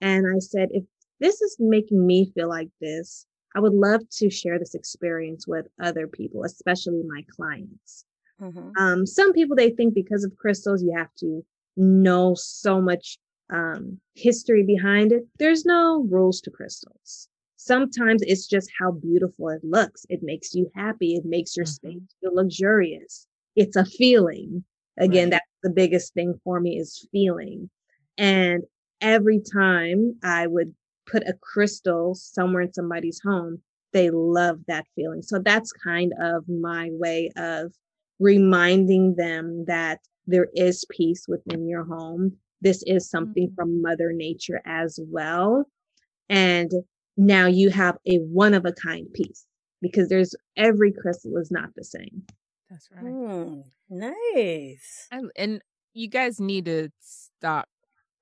And 0.00 0.26
I 0.26 0.38
said, 0.38 0.68
if 0.72 0.84
this 1.18 1.40
is 1.40 1.56
making 1.58 2.06
me 2.06 2.30
feel 2.34 2.48
like 2.48 2.70
this, 2.80 3.26
I 3.54 3.60
would 3.60 3.74
love 3.74 4.08
to 4.18 4.30
share 4.30 4.58
this 4.58 4.74
experience 4.74 5.46
with 5.46 5.66
other 5.80 6.06
people, 6.06 6.44
especially 6.44 7.02
my 7.06 7.24
clients. 7.34 8.04
Mm-hmm. 8.40 8.70
Um, 8.78 9.06
some 9.06 9.32
people 9.32 9.56
they 9.56 9.70
think 9.70 9.94
because 9.94 10.24
of 10.24 10.36
crystals 10.36 10.82
you 10.82 10.94
have 10.96 11.14
to 11.16 11.44
know 11.76 12.34
so 12.34 12.80
much 12.80 13.18
um, 13.52 13.98
history 14.14 14.62
behind 14.62 15.12
it. 15.12 15.26
There's 15.38 15.64
no 15.64 16.06
rules 16.08 16.40
to 16.42 16.50
crystals. 16.50 17.28
Sometimes 17.56 18.22
it's 18.22 18.46
just 18.46 18.70
how 18.78 18.92
beautiful 18.92 19.48
it 19.50 19.62
looks. 19.64 20.06
It 20.08 20.22
makes 20.22 20.54
you 20.54 20.70
happy. 20.74 21.16
It 21.16 21.24
makes 21.26 21.56
your 21.56 21.66
Mhm. 21.66 21.68
space 21.68 22.02
feel 22.20 22.34
luxurious. 22.34 23.26
It's 23.60 23.76
a 23.76 23.84
feeling. 23.84 24.64
Again, 24.98 25.24
Right. 25.26 25.32
that's 25.32 25.58
the 25.62 25.70
biggest 25.70 26.14
thing 26.14 26.40
for 26.44 26.60
me 26.60 26.78
is 26.78 27.06
feeling. 27.12 27.68
And 28.16 28.64
every 29.02 29.40
time 29.40 30.18
I 30.22 30.46
would 30.46 30.74
put 31.06 31.28
a 31.28 31.34
crystal 31.34 32.14
somewhere 32.14 32.62
in 32.62 32.72
somebody's 32.72 33.20
home, 33.20 33.60
they 33.92 34.08
love 34.10 34.60
that 34.66 34.86
feeling. 34.96 35.20
So 35.22 35.40
that's 35.40 35.72
kind 35.72 36.14
of 36.18 36.48
my 36.48 36.88
way 36.92 37.30
of 37.36 37.74
reminding 38.18 39.16
them 39.16 39.66
that 39.66 40.00
there 40.26 40.48
is 40.54 40.86
peace 40.90 41.26
within 41.28 41.68
your 41.68 41.84
home. 41.84 42.38
This 42.62 42.82
is 42.86 43.10
something 43.10 43.48
Mhm. 43.50 43.54
from 43.56 43.82
Mother 43.82 44.12
Nature 44.12 44.62
as 44.64 44.98
well. 45.02 45.66
And 46.30 46.70
now 47.18 47.46
you 47.46 47.68
have 47.70 47.98
a 48.06 48.18
one 48.20 48.54
of 48.54 48.64
a 48.64 48.72
kind 48.72 49.12
piece 49.12 49.46
because 49.82 50.08
there's 50.08 50.34
every 50.56 50.92
crystal 50.92 51.36
is 51.36 51.50
not 51.50 51.74
the 51.74 51.84
same. 51.84 52.24
That's 52.70 52.88
right. 52.92 53.04
Mm, 53.04 53.64
nice. 53.90 55.08
I, 55.12 55.20
and 55.36 55.62
you 55.94 56.08
guys 56.08 56.40
need 56.40 56.66
to 56.66 56.90
stop 57.00 57.68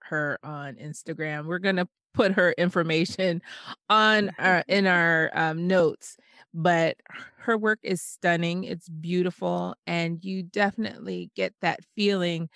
her 0.04 0.38
on 0.42 0.76
Instagram. 0.76 1.46
We're 1.46 1.58
gonna 1.58 1.88
put 2.14 2.32
her 2.32 2.52
information 2.58 3.42
on 3.90 4.30
our 4.38 4.64
in 4.68 4.86
our 4.88 5.30
um, 5.34 5.66
notes. 5.68 6.16
But 6.54 6.96
her 7.38 7.58
work 7.58 7.80
is 7.82 8.02
stunning. 8.02 8.64
It's 8.64 8.88
beautiful, 8.88 9.74
and 9.86 10.24
you 10.24 10.42
definitely 10.42 11.30
get 11.36 11.54
that 11.62 11.80
feeling 11.96 12.48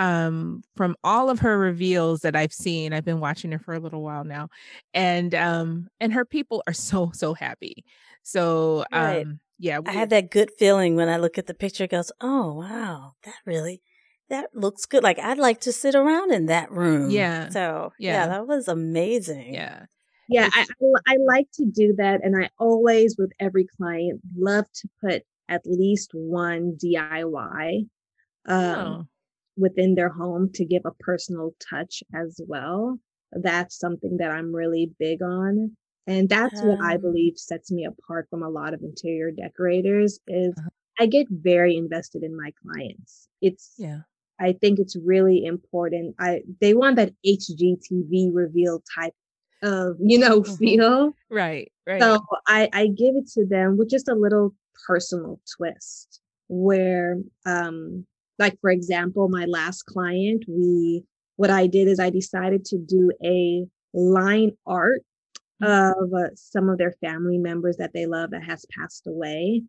um 0.00 0.62
from 0.76 0.96
all 1.04 1.30
of 1.30 1.40
her 1.40 1.58
reveals 1.58 2.20
that 2.22 2.34
I've 2.36 2.52
seen. 2.52 2.92
I've 2.92 3.04
been 3.04 3.20
watching 3.20 3.52
her 3.52 3.58
for 3.60 3.74
a 3.74 3.80
little 3.80 4.02
while 4.02 4.24
now. 4.24 4.48
And 4.94 5.34
um 5.34 5.88
and 6.00 6.12
her 6.14 6.24
people 6.24 6.62
are 6.66 6.72
so 6.74 7.10
so 7.14 7.34
happy. 7.34 7.84
So 8.22 8.84
Right. 8.92 9.26
um 9.26 9.40
yeah, 9.58 9.76
I 9.76 9.80
we- 9.80 9.92
have 9.98 10.08
that 10.10 10.30
good 10.30 10.50
feeling 10.58 10.96
when 10.96 11.08
I 11.10 11.18
look 11.18 11.38
at 11.38 11.46
the 11.46 11.54
picture. 11.54 11.84
It 11.84 11.90
goes, 11.90 12.10
oh 12.20 12.54
wow, 12.54 13.12
that 13.24 13.34
really, 13.46 13.82
that 14.30 14.48
looks 14.54 14.86
good. 14.86 15.02
Like 15.04 15.18
I'd 15.18 15.38
like 15.38 15.60
to 15.62 15.72
sit 15.72 15.94
around 15.94 16.32
in 16.32 16.46
that 16.46 16.70
room. 16.72 17.10
Yeah. 17.10 17.50
So 17.50 17.92
yeah, 17.98 18.24
Yeah. 18.24 18.26
that 18.28 18.46
was 18.46 18.68
amazing. 18.68 19.54
yeah. 19.54 19.84
Yeah, 20.32 20.48
I, 20.52 20.64
I 21.08 21.14
I 21.14 21.16
like 21.26 21.48
to 21.54 21.64
do 21.66 21.92
that, 21.98 22.20
and 22.24 22.36
I 22.40 22.50
always, 22.58 23.16
with 23.18 23.32
every 23.40 23.66
client, 23.76 24.20
love 24.36 24.64
to 24.74 24.88
put 25.02 25.22
at 25.48 25.62
least 25.66 26.12
one 26.14 26.76
DIY 26.80 27.88
um, 28.46 28.56
Oh. 28.56 29.06
Within 29.60 29.94
their 29.94 30.08
home 30.08 30.50
to 30.54 30.64
give 30.64 30.82
a 30.84 30.92
personal 31.00 31.54
touch 31.70 32.02
as 32.14 32.40
well. 32.46 32.98
That's 33.32 33.78
something 33.78 34.16
that 34.18 34.30
I'm 34.32 34.54
really 34.54 34.92
big 34.98 35.22
on, 35.22 35.76
and 36.06 36.28
that's 36.28 36.60
what 36.62 36.80
I 36.82 36.94
Um. 36.96 37.00
believe 37.02 37.38
sets 37.38 37.70
me 37.70 37.84
apart 37.84 38.28
from 38.30 38.42
a 38.42 38.48
lot 38.50 38.74
of 38.74 38.82
interior 38.82 39.30
decorators. 39.30 40.18
Is 40.26 40.54
Uh-huh. 40.58 40.68
I 40.98 41.06
get 41.06 41.28
very 41.30 41.76
invested 41.76 42.22
in 42.22 42.36
my 42.36 42.52
clients. 42.62 43.28
It's 43.40 43.74
Yeah. 43.78 44.00
I 44.38 44.52
think 44.54 44.78
it's 44.78 44.96
really 44.96 45.44
important. 45.44 46.14
I 46.18 46.42
they 46.60 46.74
want 46.74 46.96
that 46.96 47.12
HGTV 47.24 48.30
reveal 48.32 48.82
type 48.98 49.14
of 49.62 49.96
you 50.00 50.18
know 50.18 50.40
mm-hmm. 50.42 50.54
feel. 50.56 51.12
Right, 51.30 51.70
right. 51.86 52.00
So 52.00 52.18
I 52.46 52.68
I 52.72 52.86
give 52.88 53.16
it 53.16 53.28
to 53.34 53.46
them 53.46 53.76
with 53.76 53.90
just 53.90 54.08
a 54.08 54.14
little 54.14 54.54
personal 54.86 55.40
twist 55.56 56.20
where 56.48 57.16
um 57.46 58.06
like 58.40 58.58
for 58.60 58.70
example 58.70 59.28
my 59.28 59.44
last 59.44 59.84
client 59.84 60.44
we 60.48 61.04
what 61.36 61.50
I 61.50 61.68
did 61.68 61.88
is 61.88 62.00
I 62.00 62.10
decided 62.10 62.64
to 62.66 62.78
do 62.78 63.12
a 63.24 63.64
line 63.94 64.52
art 64.66 65.02
mm-hmm. 65.62 66.02
of 66.02 66.12
uh, 66.12 66.34
some 66.34 66.68
of 66.68 66.78
their 66.78 66.92
family 67.00 67.38
members 67.38 67.76
that 67.76 67.92
they 67.94 68.06
love 68.06 68.30
that 68.30 68.42
has 68.44 68.66
passed 68.76 69.06
away 69.06 69.62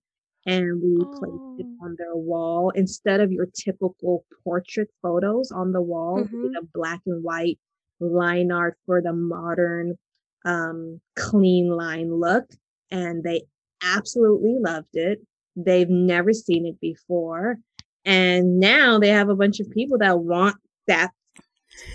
and 0.46 0.82
we 0.82 0.98
oh. 1.00 1.12
placed 1.12 1.60
it 1.60 1.68
oh. 1.70 1.86
on 1.86 1.96
their 1.98 2.16
wall 2.16 2.72
instead 2.72 3.20
of 3.20 3.32
your 3.32 3.46
typical 3.54 4.26
portrait 4.44 4.90
photos 5.02 5.52
on 5.52 5.72
the 5.72 5.82
wall 5.82 6.24
mm-hmm. 6.24 6.56
a 6.58 6.64
black 6.74 7.02
and 7.06 7.24
white 7.24 7.60
line 8.00 8.52
art 8.52 8.76
for 8.86 9.02
the 9.02 9.14
modern 9.14 9.98
um, 10.46 11.00
clean 11.16 11.70
line 11.70 12.14
look 12.14 12.46
and 12.90 13.24
they 13.24 13.44
absolutely 13.84 14.58
loved 14.60 14.94
it 14.96 15.20
they've 15.56 15.90
never 15.90 16.34
seen 16.34 16.66
it 16.66 16.80
before 16.80 17.58
and 18.06 18.60
now 18.60 19.00
they 19.00 19.10
have 19.10 19.30
a 19.30 19.36
bunch 19.36 19.60
of 19.60 19.70
people 19.72 19.98
that 19.98 20.20
want 20.20 20.56
that 20.88 21.12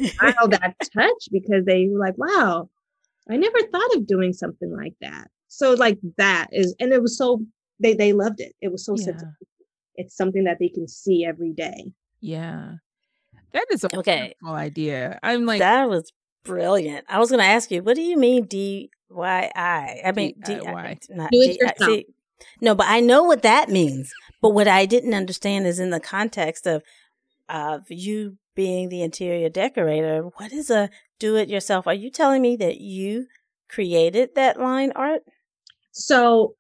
style 0.01 0.49
that 0.49 0.75
touch 0.95 1.29
because 1.31 1.65
they 1.65 1.89
were 1.91 1.99
like 1.99 2.17
wow 2.17 2.69
i 3.31 3.37
never 3.37 3.61
thought 3.73 3.97
of 3.97 4.07
doing 4.07 4.33
something 4.33 4.75
like 4.75 4.95
that 5.01 5.29
so 5.49 5.75
like 5.75 5.99
that 6.17 6.49
is 6.53 6.75
and 6.81 6.93
it 6.93 7.03
was 7.03 7.17
so 7.17 7.41
they 7.81 7.95
they 7.95 8.13
loved 8.13 8.41
it. 8.41 8.55
It 8.61 8.73
was 8.73 8.85
so 8.85 8.97
yeah. 8.99 9.19
It's 9.95 10.17
something 10.17 10.45
that 10.45 10.59
they 10.61 10.69
can 10.69 10.87
see 10.89 11.25
every 11.25 11.53
day. 11.53 11.93
Yeah. 12.21 12.75
That 13.53 13.67
is 13.71 13.85
a 13.85 13.99
okay. 13.99 14.35
wonderful 14.43 14.55
idea. 14.55 15.19
I'm 15.23 15.47
like 15.47 15.61
that 15.61 15.89
was 15.89 16.13
brilliant. 16.45 17.07
I 17.09 17.19
was 17.19 17.31
going 17.31 17.41
to 17.41 17.47
ask 17.47 17.71
you, 17.71 17.83
what 17.83 17.97
do 17.97 18.03
you 18.03 18.19
mean 18.19 18.47
DIY? 18.47 18.91
I 19.57 20.13
mean 20.15 20.35
DIY. 20.43 21.11
Not 21.11 21.31
do 21.31 21.41
it 21.41 21.61
yourself. 21.61 21.91
See, 21.91 22.07
no, 22.61 22.75
but 22.75 22.87
I 22.89 23.01
know 23.01 23.25
what 23.25 23.43
that 23.43 23.71
means. 23.71 24.13
But 24.47 24.55
what 24.55 24.69
I 24.69 24.87
didn't 24.87 25.13
understand 25.13 25.67
is 25.67 25.81
in 25.81 25.91
the 25.91 25.99
context 25.99 26.69
of 26.69 26.85
of 27.49 27.83
you 27.91 28.39
being 28.55 28.89
the 28.89 29.03
interior 29.03 29.49
decorator. 29.49 30.23
What 30.37 30.53
is 30.53 30.71
a 30.71 30.89
do 31.19 31.35
it 31.35 31.49
yourself? 31.49 31.89
Are 31.89 31.95
you 31.95 32.13
telling 32.13 32.43
me 32.43 32.55
that 32.55 32.81
you 32.81 33.27
created 33.69 34.37
that 34.37 34.61
line 34.61 34.93
art? 34.95 35.23
So 35.91 36.55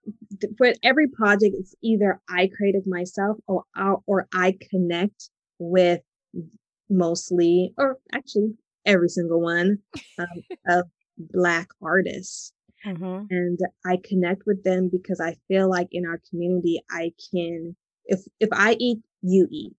for 0.58 0.72
every 0.82 1.06
project, 1.06 1.54
it's 1.56 1.76
either 1.80 2.20
I 2.28 2.50
created 2.56 2.88
myself 2.88 3.36
or 3.46 3.62
or 4.04 4.26
I 4.34 4.58
connect 4.68 5.30
with 5.60 6.00
mostly, 6.90 7.72
or 7.78 7.98
actually 8.12 8.54
every 8.84 9.10
single 9.10 9.40
one 9.40 9.78
um, 10.18 10.26
of 10.66 10.86
Black 11.16 11.68
artists. 11.80 12.52
Mm-hmm. 12.86 13.24
And 13.30 13.58
I 13.84 13.98
connect 14.04 14.42
with 14.46 14.62
them 14.62 14.88
because 14.90 15.20
I 15.20 15.36
feel 15.48 15.68
like 15.68 15.88
in 15.90 16.06
our 16.06 16.20
community, 16.30 16.82
I 16.90 17.12
can, 17.32 17.76
if, 18.04 18.20
if 18.40 18.48
I 18.52 18.76
eat, 18.78 18.98
you 19.22 19.48
eat. 19.50 19.74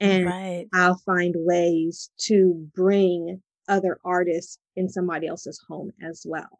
And 0.00 0.26
right. 0.26 0.66
I'll 0.72 1.00
find 1.04 1.34
ways 1.36 2.10
to 2.22 2.68
bring 2.74 3.42
other 3.68 3.98
artists 4.04 4.58
in 4.74 4.88
somebody 4.88 5.26
else's 5.26 5.60
home 5.68 5.92
as 6.02 6.22
well. 6.26 6.58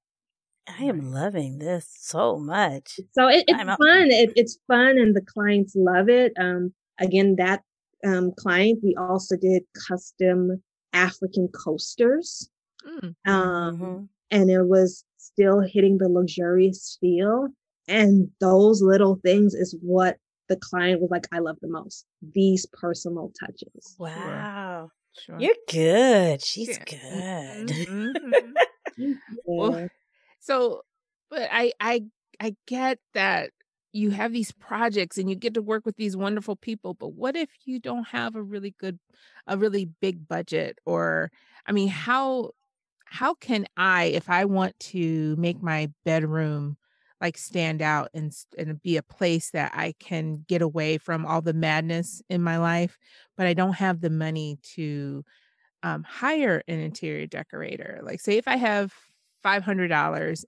I 0.68 0.84
am 0.84 1.10
loving 1.10 1.58
this 1.58 1.88
so 1.98 2.38
much. 2.38 3.00
So 3.12 3.28
it, 3.28 3.44
it's 3.48 3.58
fun. 3.58 4.10
It, 4.10 4.32
it's 4.36 4.58
fun, 4.68 4.98
and 4.98 5.16
the 5.16 5.22
clients 5.22 5.74
love 5.74 6.08
it. 6.08 6.32
Um, 6.38 6.72
again, 7.00 7.36
that 7.36 7.62
um, 8.06 8.32
client, 8.36 8.80
we 8.82 8.94
also 8.96 9.36
did 9.36 9.62
custom 9.88 10.62
African 10.92 11.48
coasters, 11.48 12.50
mm. 12.86 13.14
um, 13.26 13.78
mm-hmm. 13.78 14.04
and 14.30 14.50
it 14.50 14.66
was 14.66 15.04
still 15.32 15.60
hitting 15.60 15.98
the 15.98 16.08
luxurious 16.08 16.98
feel. 17.00 17.48
And 17.88 18.30
those 18.40 18.82
little 18.82 19.18
things 19.24 19.54
is 19.54 19.76
what 19.82 20.16
the 20.48 20.56
client 20.56 21.00
was 21.00 21.10
like, 21.10 21.26
I 21.32 21.38
love 21.38 21.56
the 21.60 21.68
most. 21.68 22.04
These 22.34 22.66
personal 22.72 23.32
touches. 23.40 23.96
Wow. 23.98 24.90
Sure. 25.18 25.40
You're 25.40 25.54
good. 25.68 26.42
She's 26.42 26.78
yeah. 26.78 26.84
good. 27.64 27.68
Mm-hmm. 27.68 29.12
well, 29.44 29.88
so, 30.38 30.82
but 31.30 31.48
I 31.50 31.72
I 31.80 32.04
I 32.38 32.54
get 32.66 32.98
that 33.14 33.50
you 33.92 34.10
have 34.10 34.32
these 34.32 34.52
projects 34.52 35.18
and 35.18 35.28
you 35.28 35.34
get 35.34 35.54
to 35.54 35.62
work 35.62 35.84
with 35.84 35.96
these 35.96 36.16
wonderful 36.16 36.56
people, 36.56 36.94
but 36.94 37.12
what 37.14 37.34
if 37.34 37.48
you 37.64 37.80
don't 37.80 38.08
have 38.08 38.36
a 38.36 38.42
really 38.42 38.74
good 38.78 38.98
a 39.46 39.58
really 39.58 39.86
big 40.00 40.28
budget 40.28 40.78
or 40.86 41.30
I 41.66 41.72
mean, 41.72 41.88
how 41.88 42.52
how 43.10 43.34
can 43.34 43.66
I 43.76 44.04
if 44.04 44.30
I 44.30 44.44
want 44.44 44.78
to 44.80 45.34
make 45.36 45.60
my 45.60 45.90
bedroom 46.04 46.76
like 47.20 47.36
stand 47.36 47.82
out 47.82 48.08
and 48.14 48.32
and 48.56 48.80
be 48.80 48.96
a 48.96 49.02
place 49.02 49.50
that 49.50 49.72
I 49.74 49.94
can 49.98 50.44
get 50.48 50.62
away 50.62 50.96
from 50.96 51.26
all 51.26 51.42
the 51.42 51.52
madness 51.52 52.22
in 52.30 52.40
my 52.40 52.56
life, 52.58 52.96
but 53.36 53.46
I 53.46 53.52
don't 53.52 53.74
have 53.74 54.00
the 54.00 54.10
money 54.10 54.58
to 54.74 55.24
um, 55.82 56.04
hire 56.04 56.62
an 56.68 56.78
interior 56.78 57.26
decorator. 57.26 58.00
Like, 58.02 58.20
say 58.20 58.38
if 58.38 58.46
I 58.46 58.56
have 58.56 58.94
$500 59.44 60.44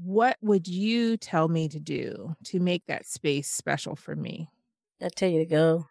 what 0.00 0.36
would 0.40 0.68
you 0.68 1.16
tell 1.16 1.48
me 1.48 1.68
to 1.68 1.80
do 1.80 2.34
to 2.44 2.60
make 2.60 2.84
that 2.86 3.06
space 3.06 3.50
special 3.50 3.96
for 3.96 4.14
me 4.14 4.48
i 5.02 5.08
tell 5.08 5.28
you 5.28 5.40
to 5.40 5.44
go 5.44 5.86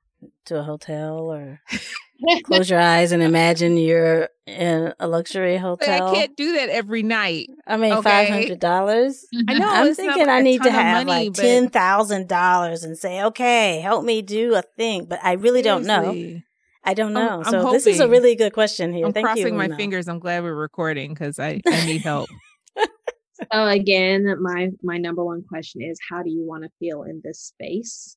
to 0.45 0.60
a 0.60 0.63
hotel 0.63 1.32
or 1.32 1.62
close 2.43 2.69
your 2.69 2.80
eyes 2.80 3.12
and 3.12 3.21
imagine 3.21 3.77
you're 3.77 4.30
in 4.45 4.93
a 4.99 5.08
luxury 5.08 5.58
hotel. 5.58 5.99
But 5.99 6.10
I 6.10 6.13
can't 6.13 6.38
do 6.38 6.53
that 6.53 6.69
every 6.69 7.03
night. 7.03 7.49
I 7.65 7.77
mean, 7.77 8.01
five 8.01 8.30
hundred 8.30 8.60
dollars. 8.60 9.25
Mm-hmm. 9.34 9.49
I 9.49 9.53
know. 9.58 9.69
I'm 9.69 9.93
thinking 9.93 10.30
I 10.30 10.41
need 10.41 10.63
to 10.63 10.71
have 10.71 11.06
money, 11.06 11.25
like 11.27 11.36
but... 11.36 11.41
ten 11.41 11.69
thousand 11.69 12.27
dollars 12.27 12.84
and 12.84 12.97
say, 12.97 13.23
"Okay, 13.23 13.80
help 13.82 14.03
me 14.03 14.21
do 14.21 14.56
a 14.56 14.62
thing." 14.62 15.06
But 15.06 15.19
I 15.23 15.34
really 15.34 15.63
Seriously. 15.63 15.88
don't 15.88 16.34
know. 16.36 16.41
I 16.84 16.93
don't 16.93 17.12
know. 17.12 17.41
I'm, 17.43 17.51
so 17.51 17.67
I'm 17.67 17.73
this 17.73 17.86
is 17.86 17.99
a 17.99 18.08
really 18.08 18.36
good 18.36 18.53
question 18.53 18.93
here. 18.93 19.06
I'm 19.06 19.12
Thank 19.12 19.25
crossing 19.25 19.47
you, 19.47 19.53
my 19.53 19.67
fingers. 19.75 20.08
I'm 20.08 20.19
glad 20.19 20.43
we're 20.43 20.53
recording 20.53 21.13
because 21.13 21.38
I, 21.38 21.62
I 21.67 21.86
need 21.86 22.01
help. 22.01 22.30
so 22.77 23.67
again, 23.67 24.25
my 24.41 24.69
my 24.82 24.97
number 24.97 25.23
one 25.23 25.43
question 25.43 25.82
is 25.82 25.99
how 26.10 26.23
do 26.23 26.30
you 26.30 26.45
want 26.47 26.63
to 26.63 26.69
feel 26.80 27.03
in 27.03 27.21
this 27.23 27.41
space? 27.41 28.15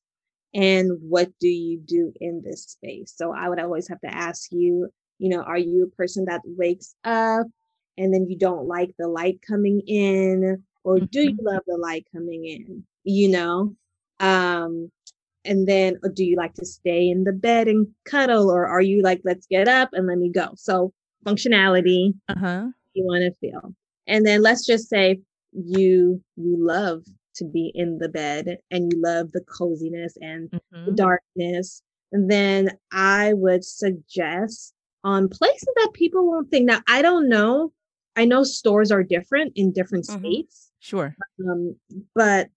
And 0.53 0.91
what 1.01 1.29
do 1.39 1.47
you 1.47 1.79
do 1.79 2.11
in 2.19 2.41
this 2.43 2.63
space? 2.63 3.13
So 3.15 3.33
I 3.33 3.47
would 3.47 3.59
always 3.59 3.87
have 3.87 4.01
to 4.01 4.13
ask 4.13 4.51
you, 4.51 4.89
you 5.17 5.29
know, 5.29 5.41
are 5.41 5.57
you 5.57 5.85
a 5.85 5.95
person 5.95 6.25
that 6.25 6.41
wakes 6.45 6.95
up 7.03 7.47
and 7.97 8.13
then 8.13 8.27
you 8.29 8.37
don't 8.37 8.67
like 8.67 8.91
the 8.99 9.07
light 9.07 9.39
coming 9.47 9.81
in? 9.87 10.63
Or 10.83 10.99
do 10.99 11.21
you 11.21 11.31
mm-hmm. 11.31 11.45
love 11.45 11.61
the 11.67 11.77
light 11.77 12.05
coming 12.13 12.45
in? 12.45 12.83
You 13.03 13.29
know? 13.29 13.75
Um, 14.19 14.91
and 15.45 15.67
then 15.67 15.97
do 16.13 16.23
you 16.23 16.35
like 16.35 16.53
to 16.55 16.65
stay 16.65 17.09
in 17.09 17.23
the 17.23 17.31
bed 17.31 17.67
and 17.67 17.87
cuddle 18.05 18.51
or 18.51 18.67
are 18.67 18.81
you 18.81 19.01
like 19.01 19.21
let's 19.23 19.47
get 19.47 19.67
up 19.67 19.89
and 19.93 20.07
let 20.07 20.17
me 20.17 20.29
go 20.29 20.49
so 20.55 20.93
functionality 21.25 22.13
uh-huh 22.29 22.67
you 22.93 23.03
want 23.03 23.21
to 23.21 23.33
feel 23.39 23.73
and 24.07 24.25
then 24.25 24.41
let's 24.41 24.65
just 24.65 24.89
say 24.89 25.19
you 25.53 26.21
you 26.35 26.57
love 26.59 27.03
to 27.35 27.45
be 27.45 27.71
in 27.75 27.97
the 27.97 28.09
bed 28.09 28.57
and 28.69 28.91
you 28.91 29.01
love 29.01 29.31
the 29.31 29.41
coziness 29.41 30.17
and 30.21 30.49
mm-hmm. 30.49 30.85
the 30.85 30.91
darkness 30.91 31.81
and 32.11 32.29
then 32.29 32.69
i 32.91 33.33
would 33.33 33.63
suggest 33.63 34.73
on 35.03 35.27
places 35.27 35.69
that 35.77 35.91
people 35.93 36.27
won't 36.27 36.49
think 36.49 36.65
now 36.65 36.81
i 36.87 37.01
don't 37.01 37.29
know 37.29 37.71
i 38.15 38.25
know 38.25 38.43
stores 38.43 38.91
are 38.91 39.03
different 39.03 39.53
in 39.55 39.71
different 39.71 40.05
mm-hmm. 40.05 40.19
states 40.19 40.71
sure 40.79 41.15
um, 41.47 41.75
but 42.15 42.49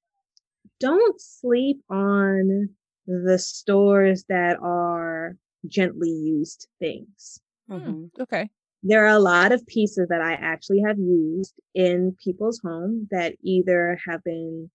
don't 0.81 1.21
sleep 1.21 1.81
on 1.91 2.69
the 3.07 3.39
stores 3.39 4.25
that 4.29 4.59
are 4.61 5.37
gently 5.67 6.11
used 6.11 6.69
things. 6.79 7.41
Mm-hmm. 7.71 8.21
Okay. 8.21 8.51
There 8.85 9.05
are 9.05 9.17
a 9.17 9.19
lot 9.19 9.51
of 9.51 9.67
pieces 9.67 10.09
that 10.09 10.21
I 10.21 10.35
actually 10.35 10.83
have 10.87 10.99
used 10.99 11.55
in 11.75 12.17
people's 12.23 12.61
home 12.61 13.09
that 13.11 13.35
either 13.43 13.99
have 14.07 14.23
been 14.23 14.71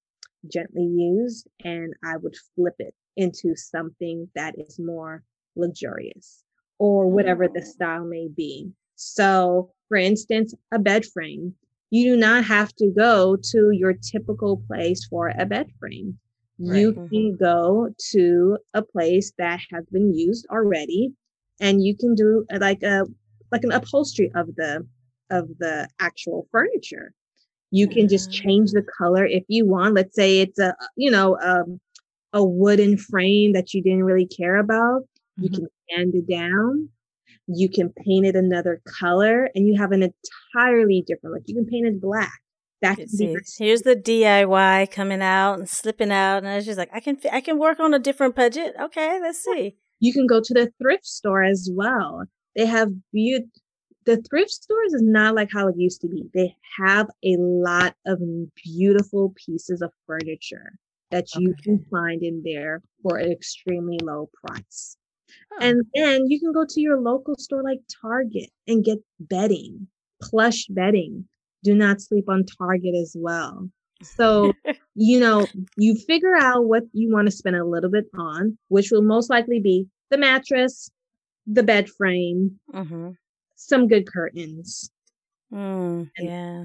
gently 0.52 0.86
used 0.86 1.48
and 1.64 1.94
I 2.04 2.18
would 2.18 2.36
flip 2.56 2.76
it 2.80 2.96
into 3.16 3.56
something 3.56 4.28
that 4.36 4.56
is 4.58 4.80
more 4.80 5.24
luxurious 5.56 6.44
or 6.80 7.08
whatever 7.08 7.48
the 7.48 7.62
oh. 7.62 7.72
style 7.72 8.06
may 8.06 8.28
be. 8.28 8.72
So, 8.96 9.72
for 9.88 9.98
instance, 9.98 10.54
a 10.72 10.80
bed 10.80 11.06
frame 11.06 11.56
you 11.90 12.14
do 12.14 12.18
not 12.18 12.44
have 12.46 12.74
to 12.76 12.92
go 12.92 13.36
to 13.36 13.72
your 13.72 13.94
typical 13.94 14.64
place 14.68 15.06
for 15.06 15.34
a 15.38 15.46
bed 15.46 15.72
frame. 15.80 16.18
Right. 16.60 16.80
You 16.80 16.94
mm-hmm. 16.94 17.08
can 17.08 17.38
go 17.38 17.90
to 18.12 18.58
a 18.74 18.82
place 18.82 19.32
that 19.38 19.62
has 19.72 19.86
been 19.92 20.14
used 20.14 20.46
already 20.52 21.14
and 21.60 21.84
you 21.84 21.96
can 21.96 22.16
do 22.16 22.46
like 22.60 22.84
a 22.84 23.06
like 23.52 23.64
an 23.64 23.72
upholstery 23.72 24.32
of 24.36 24.56
the 24.56 24.86
of 25.30 25.48
the 25.60 25.88
actual 26.00 26.48
furniture. 26.52 27.14
You 27.72 27.88
can 27.88 28.08
just 28.08 28.32
change 28.32 28.72
the 28.72 28.82
color 28.82 29.26
if 29.26 29.44
you 29.48 29.68
want. 29.68 29.94
Let's 29.94 30.16
say 30.16 30.40
it's 30.40 30.60
a 30.60 30.76
you 30.96 31.12
know 31.12 31.38
um, 31.40 31.80
a 32.34 32.44
wooden 32.44 32.98
frame 32.98 33.54
that 33.54 33.74
you 33.74 33.84
didn't 33.84 34.04
really 34.04 34.28
care 34.28 34.58
about. 34.58 35.02
Mm-hmm. 35.02 35.44
You 35.44 35.50
can 35.50 35.68
sand 35.90 36.16
it 36.16 36.30
down. 36.30 36.90
You 37.48 37.70
can 37.70 37.90
paint 37.90 38.26
it 38.26 38.36
another 38.36 38.82
color, 39.00 39.50
and 39.56 39.68
you 39.68 39.76
have 39.80 39.92
an 39.92 40.04
entirely 40.04 41.04
different 41.06 41.36
look. 41.36 41.44
You 41.48 41.56
can 41.56 41.66
paint 41.66 41.88
it 41.88 42.02
black. 42.02 42.40
That 42.82 42.98
here's 43.58 43.82
the 43.82 43.96
DIY 43.96 44.92
coming 44.92 45.22
out 45.22 45.60
and 45.60 45.68
slipping 45.68 46.12
out, 46.12 46.38
and 46.38 46.48
I 46.48 46.56
was 46.56 46.66
just 46.66 46.78
like, 46.78 46.90
I 46.94 47.02
can 47.02 47.18
I 47.32 47.42
can 47.42 47.60
work 47.60 47.80
on 47.80 47.94
a 47.94 48.00
different 48.00 48.36
budget. 48.36 48.74
Okay, 48.80 49.20
let's 49.22 49.44
see. 49.44 49.76
You 50.00 50.14
can 50.14 50.28
go 50.28 50.40
to 50.40 50.54
the 50.54 50.72
thrift 50.82 51.06
store 51.06 51.44
as 51.44 51.70
well. 51.72 52.24
They 52.56 52.66
have 52.66 52.90
beautiful 53.12 53.50
the 54.10 54.18
thrift 54.28 54.50
stores 54.50 54.94
is 54.94 55.04
not 55.04 55.36
like 55.36 55.50
how 55.54 55.68
it 55.68 55.76
used 55.78 56.02
to 56.02 56.08
be. 56.08 56.24
They 56.34 56.56
have 56.80 57.08
a 57.24 57.36
lot 57.38 57.96
of 58.08 58.20
beautiful 58.56 59.34
pieces 59.36 59.84
of 59.84 59.92
furniture 60.08 60.74
that 61.12 61.28
you 61.36 61.52
okay. 61.52 61.62
can 61.64 61.86
find 61.92 62.24
in 62.24 62.42
there 62.44 62.82
for 63.04 63.18
an 63.18 63.32
extremely 63.32 64.00
low 64.02 64.30
price. 64.44 64.98
And 65.62 65.84
then 65.94 66.26
you 66.28 66.40
can 66.40 66.52
go 66.52 66.66
to 66.68 66.82
your 66.82 67.00
local 67.00 67.36
store 67.38 67.62
like 67.62 67.82
Target 68.02 68.50
and 68.68 68.84
get 68.84 68.98
bedding, 69.20 69.88
plush 70.22 70.66
bedding. 70.70 71.26
Do 71.64 71.76
not 71.76 72.02
sleep 72.02 72.30
on 72.30 72.46
Target 72.46 72.96
as 72.96 73.16
well. 73.18 73.70
So, 74.02 74.54
you 74.96 75.20
know, 75.20 75.46
you 75.78 75.96
figure 75.96 76.36
out 76.36 76.66
what 76.66 76.84
you 76.94 77.14
want 77.14 77.28
to 77.28 77.32
spend 77.32 77.58
a 77.58 77.66
little 77.66 77.92
bit 77.92 78.06
on, 78.18 78.58
which 78.70 78.90
will 78.92 79.04
most 79.04 79.30
likely 79.30 79.60
be 79.60 79.88
the 80.10 80.18
mattress, 80.18 80.90
the 81.52 81.64
bed 81.64 81.90
frame, 81.90 82.60
mm-hmm 82.74 83.12
some 83.60 83.88
good 83.88 84.08
curtains. 84.12 84.90
Mm, 85.54 86.10
and, 86.18 86.28
yeah. 86.28 86.64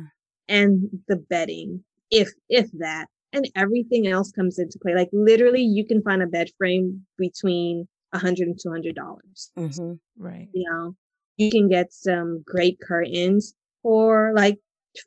And 0.49 0.89
the 1.09 1.17
bedding, 1.17 1.83
if 2.11 2.31
if 2.49 2.71
that, 2.79 3.07
and 3.33 3.49
everything 3.57 4.07
else 4.07 4.31
comes 4.31 4.59
into 4.59 4.79
play. 4.81 4.95
Like 4.95 5.11
literally, 5.13 5.63
you 5.63 5.87
can 5.87 6.03
find 6.03 6.23
a 6.23 6.27
bed 6.27 6.49
frame 6.57 7.05
between 7.19 7.89
a 8.13 8.19
hundred 8.19 8.49
and 8.49 8.59
two 8.61 8.71
hundred 8.71 8.95
dollars. 8.95 9.51
Mm-hmm. 9.59 9.95
Right. 10.19 10.49
You 10.53 10.71
know, 10.71 10.97
you 11.37 11.51
can 11.51 11.69
get 11.69 11.93
some 11.93 12.43
great 12.47 12.79
curtains 12.81 13.55
for 13.83 14.33
like 14.35 14.59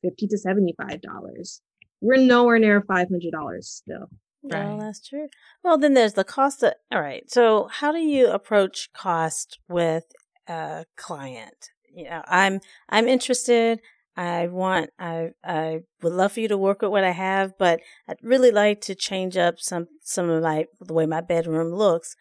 fifty 0.01 0.27
to 0.27 0.37
seventy 0.37 0.75
five 0.77 1.01
dollars. 1.01 1.61
We're 2.01 2.17
nowhere 2.17 2.59
near 2.59 2.81
five 2.81 3.07
hundred 3.09 3.31
dollars 3.31 3.69
still. 3.69 4.09
Right. 4.43 4.65
Well, 4.65 4.77
that's 4.77 5.07
true. 5.07 5.27
Well, 5.63 5.77
then 5.77 5.93
there's 5.93 6.13
the 6.13 6.23
cost 6.23 6.63
of. 6.63 6.73
All 6.91 7.01
right. 7.01 7.29
So, 7.29 7.67
how 7.71 7.91
do 7.91 7.99
you 7.99 8.27
approach 8.27 8.89
cost 8.93 9.59
with 9.67 10.05
a 10.47 10.85
client? 10.95 11.71
you 11.97 12.03
know, 12.03 12.21
I'm 12.27 12.61
I'm 12.87 13.07
interested. 13.07 13.81
I 14.15 14.47
want 14.47 14.91
I 14.99 15.31
I 15.43 15.81
would 16.01 16.13
love 16.13 16.33
for 16.33 16.39
you 16.39 16.47
to 16.47 16.57
work 16.57 16.81
with 16.81 16.91
what 16.91 17.03
I 17.03 17.11
have, 17.11 17.57
but 17.57 17.81
I'd 18.07 18.17
really 18.21 18.51
like 18.51 18.81
to 18.81 18.95
change 18.95 19.35
up 19.35 19.55
some 19.57 19.87
some 20.01 20.29
of 20.29 20.43
my 20.43 20.67
the 20.79 20.93
way 20.93 21.07
my 21.07 21.21
bedroom 21.21 21.73
looks. 21.73 22.15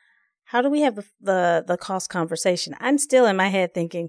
How 0.45 0.63
do 0.63 0.71
we 0.71 0.81
have 0.81 0.97
the 0.97 1.05
the, 1.21 1.65
the 1.67 1.77
cost 1.77 2.09
conversation? 2.09 2.75
I'm 2.81 2.99
still 2.99 3.27
in 3.27 3.37
my 3.37 3.49
head 3.49 3.75
thinking, 3.75 4.09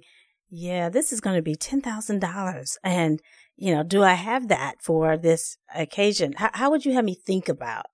yeah, 0.49 0.87
this 0.87 1.11
is 1.11 1.19
going 1.19 1.35
to 1.35 1.41
be 1.41 1.55
ten 1.55 1.81
thousand 1.81 2.19
dollars, 2.19 2.77
and 2.81 3.21
you 3.57 3.75
know, 3.75 3.83
do 3.83 4.03
I 4.03 4.13
have 4.13 4.47
that 4.47 4.81
for 4.81 5.17
this 5.17 5.57
occasion? 5.75 6.33
How, 6.37 6.51
how 6.53 6.69
would 6.69 6.85
you 6.85 6.93
have 6.93 7.05
me 7.05 7.15
think 7.15 7.49
about 7.49 7.87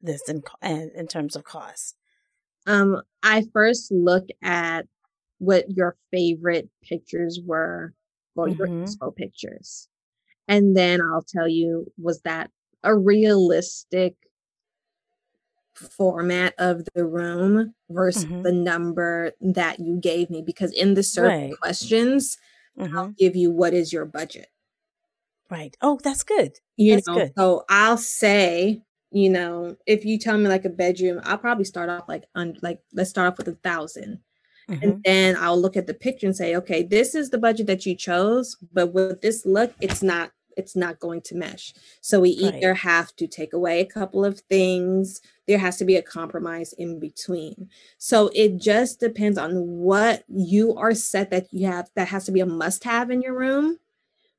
this 0.00 0.28
in 0.28 0.42
in 0.62 1.06
terms 1.06 1.36
of 1.36 1.44
cost? 1.44 1.96
Um, 2.66 3.00
I 3.22 3.44
first 3.52 3.90
look 3.90 4.26
at 4.42 4.86
what 5.38 5.70
your 5.70 5.96
favorite 6.10 6.68
pictures 6.82 7.40
were 7.44 7.94
or 8.36 8.48
mm-hmm. 8.48 8.58
your 8.58 8.68
expo 8.68 9.14
pictures. 9.14 9.88
And 10.46 10.76
then 10.76 11.00
I'll 11.00 11.24
tell 11.26 11.48
you, 11.48 11.92
was 11.98 12.20
that 12.22 12.50
a 12.82 12.96
realistic 12.96 14.14
format 15.74 16.54
of 16.58 16.82
the 16.94 17.04
room 17.04 17.74
versus 17.88 18.24
mm-hmm. 18.24 18.42
the 18.42 18.52
number 18.52 19.32
that 19.40 19.78
you 19.78 19.98
gave 20.00 20.30
me? 20.30 20.42
Because 20.42 20.72
in 20.72 20.94
the 20.94 21.02
certain 21.02 21.50
right. 21.50 21.60
questions, 21.60 22.36
mm-hmm. 22.78 22.96
I'll 22.96 23.08
give 23.08 23.36
you 23.36 23.50
what 23.50 23.74
is 23.74 23.92
your 23.92 24.04
budget. 24.04 24.48
Right. 25.50 25.76
Oh, 25.80 25.98
that's 26.02 26.22
good. 26.22 26.52
You 26.76 26.96
that's 26.96 27.08
know, 27.08 27.14
good. 27.14 27.32
so 27.36 27.64
I'll 27.68 27.96
say, 27.96 28.82
you 29.10 29.30
know, 29.30 29.76
if 29.86 30.04
you 30.04 30.18
tell 30.18 30.36
me 30.36 30.48
like 30.48 30.64
a 30.64 30.70
bedroom, 30.70 31.20
I'll 31.24 31.38
probably 31.38 31.64
start 31.64 31.88
off 31.88 32.08
like 32.08 32.24
on 32.34 32.58
like 32.62 32.80
let's 32.92 33.10
start 33.10 33.32
off 33.32 33.38
with 33.38 33.48
a 33.48 33.58
thousand. 33.62 34.20
Mm-hmm. 34.68 34.82
And 34.82 35.02
then 35.02 35.36
I'll 35.38 35.60
look 35.60 35.76
at 35.76 35.86
the 35.86 35.94
picture 35.94 36.26
and 36.26 36.36
say, 36.36 36.54
okay, 36.56 36.82
this 36.82 37.14
is 37.14 37.30
the 37.30 37.38
budget 37.38 37.66
that 37.68 37.86
you 37.86 37.94
chose, 37.94 38.56
but 38.72 38.92
with 38.92 39.22
this 39.22 39.46
look, 39.46 39.72
it's 39.80 40.02
not 40.02 40.32
it's 40.58 40.74
not 40.74 40.98
going 40.98 41.22
to 41.22 41.36
mesh. 41.36 41.72
So 42.00 42.20
we 42.20 42.38
right. 42.42 42.56
either 42.56 42.74
have 42.74 43.14
to 43.16 43.28
take 43.28 43.52
away 43.52 43.80
a 43.80 43.86
couple 43.86 44.24
of 44.24 44.40
things, 44.40 45.20
there 45.46 45.58
has 45.58 45.76
to 45.78 45.84
be 45.84 45.94
a 45.94 46.02
compromise 46.02 46.72
in 46.72 46.98
between. 46.98 47.70
So 47.96 48.30
it 48.34 48.56
just 48.56 48.98
depends 48.98 49.38
on 49.38 49.52
what 49.54 50.24
you 50.28 50.74
are 50.74 50.94
set 50.94 51.30
that 51.30 51.46
you 51.52 51.68
have 51.68 51.88
that 51.94 52.08
has 52.08 52.24
to 52.24 52.32
be 52.32 52.40
a 52.40 52.46
must 52.46 52.82
have 52.84 53.10
in 53.10 53.22
your 53.22 53.38
room 53.38 53.78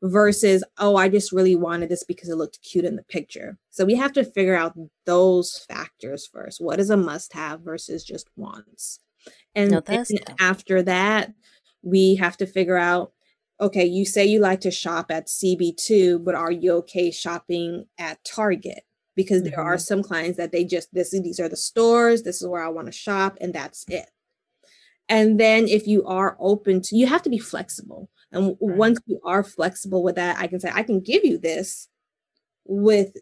versus, 0.02 0.64
oh, 0.78 0.96
I 0.96 1.10
just 1.10 1.32
really 1.32 1.56
wanted 1.56 1.90
this 1.90 2.04
because 2.04 2.30
it 2.30 2.36
looked 2.36 2.62
cute 2.62 2.86
in 2.86 2.96
the 2.96 3.04
picture. 3.04 3.58
So 3.70 3.86
we 3.86 3.96
have 3.96 4.14
to 4.14 4.24
figure 4.24 4.56
out 4.56 4.78
those 5.06 5.66
factors 5.68 6.28
first. 6.32 6.62
What 6.62 6.80
is 6.80 6.90
a 6.90 6.98
must 6.98 7.34
have 7.34 7.62
versus 7.62 8.04
just 8.04 8.30
wants? 8.36 9.00
And, 9.56 9.72
no, 9.72 9.82
and 9.88 10.08
after 10.40 10.82
that, 10.84 11.34
we 11.82 12.16
have 12.16 12.38
to 12.38 12.46
figure 12.46 12.78
out 12.78 13.12
okay, 13.62 13.86
you 13.86 14.06
say 14.06 14.26
you 14.26 14.40
like 14.40 14.62
to 14.62 14.72
shop 14.72 15.12
at 15.12 15.28
CB2, 15.28 16.24
but 16.24 16.36
are 16.36 16.52
you 16.52 16.72
okay 16.76 17.12
shopping 17.12 17.86
at 17.98 18.24
Target? 18.24 18.84
Because 19.16 19.42
mm-hmm. 19.42 19.50
there 19.50 19.60
are 19.60 19.76
mm-hmm. 19.76 19.82
some 19.82 20.04
clients 20.04 20.38
that 20.38 20.52
they 20.52 20.64
just 20.64 20.94
this 20.94 21.12
these 21.12 21.40
are 21.40 21.50
the 21.50 21.58
stores, 21.58 22.24
this 22.24 22.42
is 22.42 22.48
where 22.48 22.64
I 22.64 22.70
want 22.70 22.88
to 22.88 22.94
shop, 22.94 23.38
and 23.42 23.54
that's 23.54 23.86
it. 23.90 24.10
And 25.10 25.40
then 25.40 25.68
if 25.68 25.88
you 25.88 26.06
are 26.06 26.38
open 26.40 26.82
to, 26.84 26.96
you 26.96 27.08
have 27.08 27.24
to 27.24 27.30
be 27.30 27.40
flexible. 27.40 28.10
And 28.32 28.58
right. 28.62 28.78
once 28.78 29.00
you 29.06 29.20
are 29.24 29.44
flexible 29.44 30.04
with 30.04 30.15
that, 30.15 30.38
I 30.39 30.48
can 30.48 30.60
say, 30.60 30.72
I 30.74 30.84
can 30.84 31.00
give 31.00 31.24
you 31.26 31.38
this 31.38 31.88
with 32.65 33.15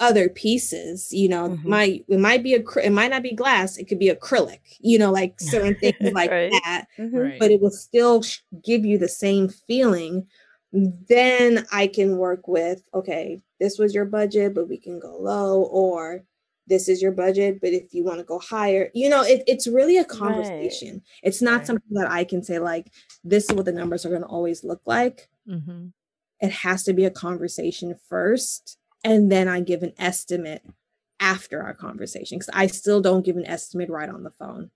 other 0.00 0.28
pieces 0.28 1.12
you 1.12 1.28
know 1.28 1.50
mm-hmm. 1.50 1.68
might 1.68 2.04
it 2.08 2.18
might 2.18 2.42
be 2.42 2.54
a 2.54 2.62
it 2.82 2.90
might 2.90 3.10
not 3.10 3.22
be 3.22 3.32
glass 3.32 3.76
it 3.76 3.84
could 3.84 3.98
be 3.98 4.10
acrylic 4.10 4.58
you 4.80 4.98
know 4.98 5.12
like 5.12 5.34
certain 5.40 5.76
things 5.76 6.12
like 6.12 6.30
right. 6.30 6.52
that 6.64 6.86
mm-hmm. 6.98 7.16
right. 7.16 7.38
but 7.38 7.50
it 7.50 7.60
will 7.60 7.70
still 7.70 8.22
give 8.64 8.84
you 8.84 8.98
the 8.98 9.08
same 9.08 9.48
feeling 9.48 10.26
then 10.72 11.64
i 11.72 11.86
can 11.86 12.18
work 12.18 12.48
with 12.48 12.82
okay 12.92 13.40
this 13.60 13.78
was 13.78 13.94
your 13.94 14.04
budget 14.04 14.52
but 14.52 14.68
we 14.68 14.76
can 14.76 14.98
go 14.98 15.16
low 15.16 15.62
or 15.62 16.24
this 16.66 16.88
is 16.88 17.02
your 17.02 17.12
budget 17.12 17.60
but 17.60 17.70
if 17.70 17.92
you 17.92 18.04
want 18.04 18.18
to 18.18 18.24
go 18.24 18.38
higher 18.38 18.90
you 18.94 19.08
know 19.08 19.22
it, 19.22 19.42
it's 19.46 19.66
really 19.66 19.98
a 19.98 20.04
conversation 20.04 20.92
right. 20.92 21.02
it's 21.22 21.42
not 21.42 21.66
something 21.66 21.92
that 21.92 22.10
i 22.10 22.24
can 22.24 22.42
say 22.42 22.58
like 22.58 22.90
this 23.22 23.44
is 23.44 23.56
what 23.56 23.64
the 23.64 23.72
numbers 23.72 24.06
are 24.06 24.10
going 24.10 24.22
to 24.22 24.26
always 24.26 24.64
look 24.64 24.80
like 24.86 25.28
mm-hmm. 25.48 25.86
it 26.40 26.50
has 26.50 26.82
to 26.84 26.92
be 26.92 27.04
a 27.04 27.10
conversation 27.10 27.94
first 28.08 28.78
and 29.04 29.30
then 29.30 29.46
I 29.46 29.60
give 29.60 29.82
an 29.82 29.92
estimate 29.98 30.62
after 31.20 31.62
our 31.62 31.74
conversation 31.74 32.38
because 32.38 32.50
I 32.54 32.66
still 32.66 33.00
don't 33.00 33.24
give 33.24 33.36
an 33.36 33.46
estimate 33.46 33.90
right 33.90 34.08
on 34.08 34.24
the 34.24 34.30
phone. 34.30 34.70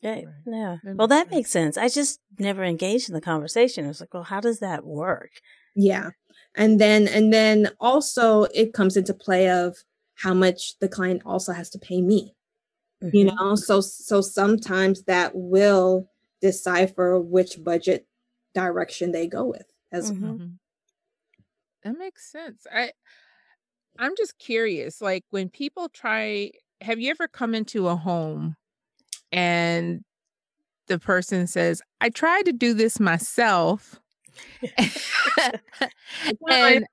Yeah, 0.00 0.22
yeah. 0.46 0.76
Well, 0.84 1.08
that 1.08 1.30
makes 1.30 1.50
sense. 1.50 1.76
I 1.76 1.88
just 1.88 2.20
never 2.38 2.64
engaged 2.64 3.08
in 3.08 3.14
the 3.14 3.20
conversation. 3.20 3.84
I 3.84 3.88
was 3.88 4.00
like, 4.00 4.14
well, 4.14 4.24
how 4.24 4.40
does 4.40 4.60
that 4.60 4.84
work? 4.84 5.30
Yeah, 5.76 6.10
and 6.56 6.80
then 6.80 7.06
and 7.06 7.32
then 7.32 7.70
also 7.80 8.44
it 8.54 8.72
comes 8.72 8.96
into 8.96 9.14
play 9.14 9.48
of 9.48 9.76
how 10.14 10.34
much 10.34 10.78
the 10.78 10.88
client 10.88 11.22
also 11.24 11.52
has 11.52 11.70
to 11.70 11.78
pay 11.78 12.00
me. 12.00 12.34
Mm-hmm. 13.02 13.16
You 13.16 13.24
know, 13.24 13.54
so 13.56 13.80
so 13.80 14.20
sometimes 14.20 15.02
that 15.04 15.32
will 15.34 16.08
decipher 16.40 17.18
which 17.20 17.62
budget 17.62 18.06
direction 18.54 19.12
they 19.12 19.26
go 19.26 19.44
with 19.44 19.66
as 19.90 20.12
mm-hmm. 20.12 20.24
well. 20.24 20.48
That 21.82 21.98
makes 21.98 22.30
sense. 22.30 22.66
I 22.72 22.92
I'm 23.98 24.16
just 24.16 24.38
curious, 24.38 25.00
like 25.00 25.24
when 25.30 25.48
people 25.48 25.88
try, 25.88 26.52
have 26.80 27.00
you 27.00 27.10
ever 27.10 27.28
come 27.28 27.54
into 27.54 27.88
a 27.88 27.96
home 27.96 28.56
and 29.30 30.02
the 30.88 30.98
person 30.98 31.46
says, 31.46 31.82
I 32.00 32.08
tried 32.08 32.46
to 32.46 32.52
do 32.52 32.74
this 32.74 32.98
myself. 32.98 34.00
and 36.48 36.86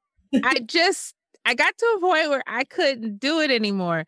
I 0.44 0.60
just, 0.66 1.16
I 1.46 1.56
got 1.56 1.78
to 1.78 1.86
a 1.98 2.02
point 2.02 2.30
where 2.30 2.44
I 2.48 2.64
couldn't 2.64 3.20
do 3.20 3.40
it 3.40 3.52
anymore. 3.52 4.06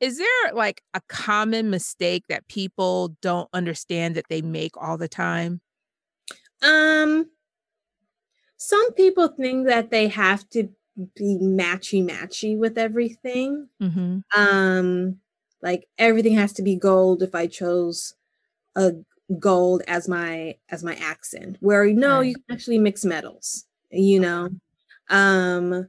Is 0.00 0.18
there 0.18 0.54
like 0.54 0.82
a 0.94 1.00
common 1.08 1.70
mistake 1.70 2.24
that 2.28 2.48
people 2.48 3.16
don't 3.20 3.48
understand 3.52 4.14
that 4.16 4.26
they 4.30 4.42
make 4.42 4.72
all 4.76 4.96
the 4.96 5.08
time? 5.08 5.60
Um, 6.62 7.28
some 8.56 8.92
people 8.94 9.28
think 9.28 9.66
that 9.66 9.90
they 9.90 10.08
have 10.08 10.48
to 10.50 10.68
be 11.16 11.38
matchy 11.40 12.04
matchy 12.04 12.58
with 12.58 12.76
everything. 12.76 13.68
Mm-hmm. 13.80 14.18
Um, 14.36 15.18
like 15.62 15.86
everything 15.98 16.34
has 16.34 16.52
to 16.54 16.62
be 16.62 16.76
gold 16.76 17.22
if 17.22 17.34
I 17.34 17.46
chose 17.46 18.14
a 18.76 18.92
gold 19.38 19.82
as 19.86 20.08
my 20.08 20.56
as 20.68 20.82
my 20.82 20.94
accent. 20.96 21.56
Where 21.60 21.86
no, 21.92 22.18
right. 22.18 22.26
you 22.28 22.34
can 22.34 22.44
actually 22.50 22.78
mix 22.78 23.04
metals, 23.04 23.66
you 23.90 24.20
know. 24.20 24.50
Um, 25.08 25.88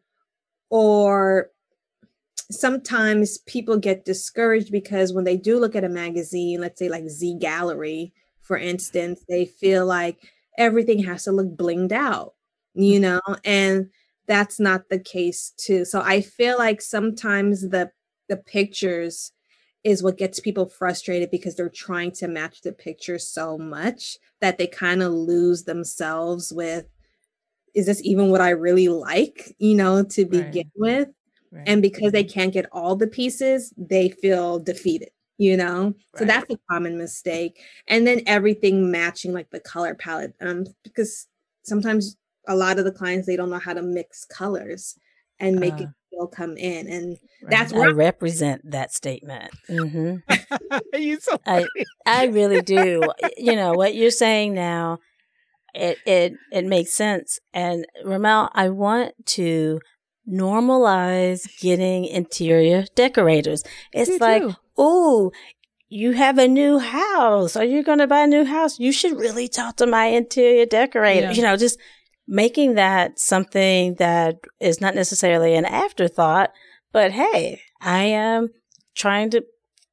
or 0.72 1.52
sometimes 2.50 3.38
people 3.40 3.78
get 3.78 4.06
discouraged 4.06 4.72
because 4.72 5.14
when 5.14 5.26
they 5.26 5.38
do 5.38 5.60
look 5.60 5.76
at 5.76 5.84
a 5.84 5.90
magazine, 5.90 6.60
let's 6.60 6.80
say 6.80 6.90
like 6.90 7.08
Z 7.08 7.38
Gallerie, 7.40 8.14
for 8.42 8.58
instance, 8.58 9.24
they 9.30 9.46
feel 9.46 9.86
like 9.86 10.18
everything 10.58 11.04
has 11.04 11.26
to 11.26 11.32
look 11.32 11.56
blinged 11.56 11.92
out, 11.92 12.34
you 12.74 13.00
mm-hmm. 13.00 13.02
know, 13.02 13.22
and 13.46 13.90
that's 14.28 14.60
not 14.60 14.90
the 14.90 15.00
case 15.00 15.54
too. 15.58 15.86
So 15.86 16.02
I 16.02 16.22
feel 16.22 16.58
like 16.58 16.82
sometimes 16.82 17.70
the 17.70 17.92
the 18.30 18.38
pictures 18.38 19.34
is 19.84 20.02
what 20.02 20.18
gets 20.18 20.40
people 20.40 20.70
frustrated 20.70 21.32
because 21.32 21.56
they're 21.56 21.68
trying 21.68 22.12
to 22.12 22.28
match 22.28 22.62
the 22.62 22.72
picture 22.72 23.20
so 23.20 23.58
much 23.58 24.18
that 24.40 24.58
they 24.58 24.68
kind 24.68 25.04
of 25.04 25.12
lose 25.12 25.64
themselves 25.64 26.54
with 26.54 26.86
is 27.74 27.86
this 27.86 28.02
even 28.04 28.30
what 28.30 28.42
I 28.42 28.50
really 28.50 28.88
like, 28.88 29.56
you 29.60 29.76
know, 29.76 30.04
to 30.04 30.26
begin 30.26 30.72
right. 30.78 31.00
with? 31.00 31.10
Right. 31.52 31.64
And 31.68 31.82
because 31.82 32.12
they 32.12 32.24
can't 32.24 32.54
get 32.54 32.66
all 32.72 32.96
the 32.96 33.08
pieces, 33.08 33.74
they 33.78 34.10
feel 34.10 34.60
defeated, 34.60 35.10
you 35.38 35.58
know? 35.58 35.86
Right. 35.86 35.96
So 36.18 36.26
that's 36.26 36.54
a 36.54 36.60
common 36.70 36.98
mistake. 36.98 37.62
And 37.88 38.08
then 38.08 38.22
everything 38.26 38.90
matching 38.90 39.34
like 39.34 39.50
the 39.52 39.60
color 39.60 39.96
palette. 39.96 40.34
Um, 40.42 40.66
because 40.84 41.28
sometimes 41.64 42.16
a 42.48 42.56
lot 42.56 42.80
of 42.80 42.86
the 42.86 42.92
clients 42.92 43.28
they 43.28 43.36
don't 43.36 43.50
know 43.50 43.60
how 43.60 43.74
to 43.74 43.82
mix 43.82 44.26
colors 44.26 44.98
and 45.40 45.60
make 45.60 45.74
uh, 45.74 45.84
it 45.84 45.90
still 46.08 46.28
come 46.28 46.58
in. 46.58 46.88
And 46.88 47.18
that's 47.44 47.74
where 47.74 47.90
I 47.90 47.92
represent 47.92 48.70
that 48.72 48.94
statement. 48.94 49.52
Mm-hmm. 49.70 50.78
you 50.94 51.20
so 51.20 51.38
I, 51.46 51.66
I 52.06 52.26
really 52.28 52.62
do. 52.62 53.04
you 53.38 53.56
know, 53.56 53.74
what 53.74 53.96
you're 53.96 54.12
saying 54.12 54.54
now 54.54 55.00
it 55.74 55.98
it 56.06 56.34
it 56.52 56.66
makes 56.66 56.92
sense. 56.92 57.40
And 57.54 57.86
Ramel, 58.04 58.50
I 58.54 58.70
want 58.70 59.14
to 59.28 59.80
normalize 60.30 61.48
getting 61.60 62.06
interior 62.06 62.86
decorators. 62.96 63.64
It's 63.92 64.22
like, 64.22 64.44
oh, 64.78 65.32
you 65.90 66.12
have 66.12 66.38
a 66.38 66.48
new 66.48 66.80
house. 66.80 67.56
Are 67.56 67.66
you 67.66 67.84
going 67.84 67.98
to 67.98 68.08
buy 68.08 68.22
a 68.22 68.28
new 68.28 68.46
house? 68.46 68.80
You 68.80 68.92
should 68.92 69.20
really 69.20 69.48
talk 69.48 69.78
to 69.78 69.88
my 69.88 70.06
interior 70.06 70.66
decorator. 70.66 71.28
Yeah. 71.28 71.34
You 71.34 71.42
know, 71.44 71.58
just 71.58 71.80
making 72.28 72.76
that 72.76 73.20
something 73.20 73.96
that 73.96 74.36
is 74.60 74.80
not 74.80 74.96
necessarily 74.96 75.54
an 75.56 75.66
afterthought, 75.66 76.52
but 76.94 77.12
hey, 77.12 77.62
I 77.82 78.04
am 78.04 78.50
trying 78.96 79.32
to 79.32 79.44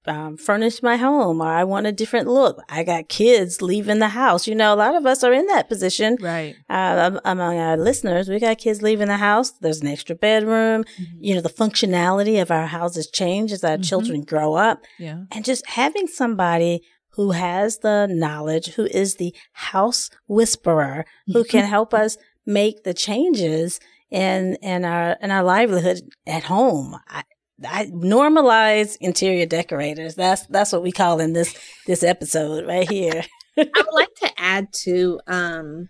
um, 0.09 0.37
furnish 0.37 0.83
my 0.83 0.97
home 0.97 1.40
or 1.40 1.49
I 1.49 1.64
want 1.64 1.87
a 1.87 1.92
different 1.92 2.29
look. 2.29 2.61
I 2.68 2.83
got 2.83 3.09
kids 3.09 3.62
leaving 3.62 3.99
the 3.99 4.09
house. 4.09 4.47
You 4.47 4.55
know, 4.55 4.75
a 4.75 4.77
lot 4.77 4.94
of 4.94 5.07
us 5.07 5.23
are 5.23 5.33
in 5.33 5.47
that 5.47 5.68
position. 5.68 6.16
Right. 6.21 6.57
Uh, 6.68 7.21
among 7.25 7.59
our 7.59 7.77
listeners, 7.77 8.29
we 8.29 8.38
got 8.40 8.59
kids 8.59 8.83
leaving 8.83 9.09
the 9.09 9.16
house. 9.16 9.51
There's 9.53 9.81
an 9.81 9.88
extra 9.88 10.16
bedroom. 10.16 10.85
Mm-hmm. 10.85 11.18
You 11.21 11.35
know, 11.35 11.40
the 11.40 11.49
functionality 11.49 12.40
of 12.40 12.51
our 12.51 12.66
houses 12.66 13.09
change 13.11 13.53
as 13.53 13.62
our 13.62 13.73
mm-hmm. 13.73 13.83
children 13.83 14.23
grow 14.23 14.55
up. 14.55 14.83
Yeah. 14.99 15.25
And 15.31 15.44
just 15.44 15.66
having 15.66 16.07
somebody 16.07 16.83
who 17.11 17.33
has 17.33 17.79
the 17.79 18.07
knowledge, 18.09 18.75
who 18.75 18.87
is 18.87 19.16
the 19.16 19.35
house 19.53 20.09
whisperer, 20.27 21.05
who 21.27 21.44
can 21.44 21.64
help 21.68 21.92
us 21.92 22.16
make 22.47 22.85
the 22.85 22.94
changes 22.94 23.81
in 24.11 24.57
in 24.62 24.85
our 24.85 25.16
in 25.21 25.31
our 25.31 25.42
livelihood 25.42 26.01
at 26.27 26.44
home. 26.44 26.97
I, 27.09 27.25
I 27.66 27.87
normalize 27.87 28.97
interior 29.01 29.47
decorators. 29.47 30.14
That's 30.14 30.47
that's 30.47 30.73
what 30.73 30.83
we 30.83 30.92
call 30.92 31.21
in 31.21 31.33
this 31.33 31.57
this 31.87 32.03
episode 32.03 32.66
right 32.66 32.88
here. 32.88 33.23
I 33.59 33.64
would 33.77 33.94
like 33.94 34.14
to 34.16 34.31
add 34.40 34.73
to 34.85 35.21
um, 35.27 35.88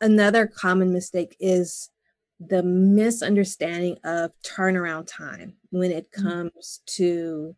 another 0.00 0.46
common 0.46 0.92
mistake 0.92 1.36
is 1.38 1.90
the 2.38 2.62
misunderstanding 2.62 3.98
of 4.02 4.30
turnaround 4.42 5.06
time 5.06 5.56
when 5.70 5.90
it 5.90 6.10
mm. 6.10 6.22
comes 6.22 6.80
to 6.86 7.54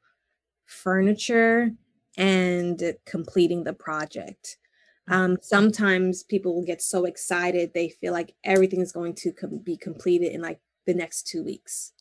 furniture 0.67 1.71
and 2.17 2.97
completing 3.07 3.63
the 3.63 3.73
project. 3.73 4.57
Mm. 5.09 5.15
Um, 5.15 5.39
sometimes 5.41 6.25
people 6.25 6.55
will 6.55 6.65
get 6.65 6.83
so 6.83 7.05
excited 7.05 7.73
they 7.75 7.91
feel 7.91 8.13
like 8.13 8.35
everything 8.43 8.81
is 8.81 8.91
going 8.91 9.15
to 9.17 9.33
com- 9.33 9.59
be 9.59 9.77
completed 9.77 10.33
in 10.33 10.43
like 10.43 10.59
the 10.85 10.95
next 10.95 11.29
two 11.29 11.45
weeks 11.45 11.93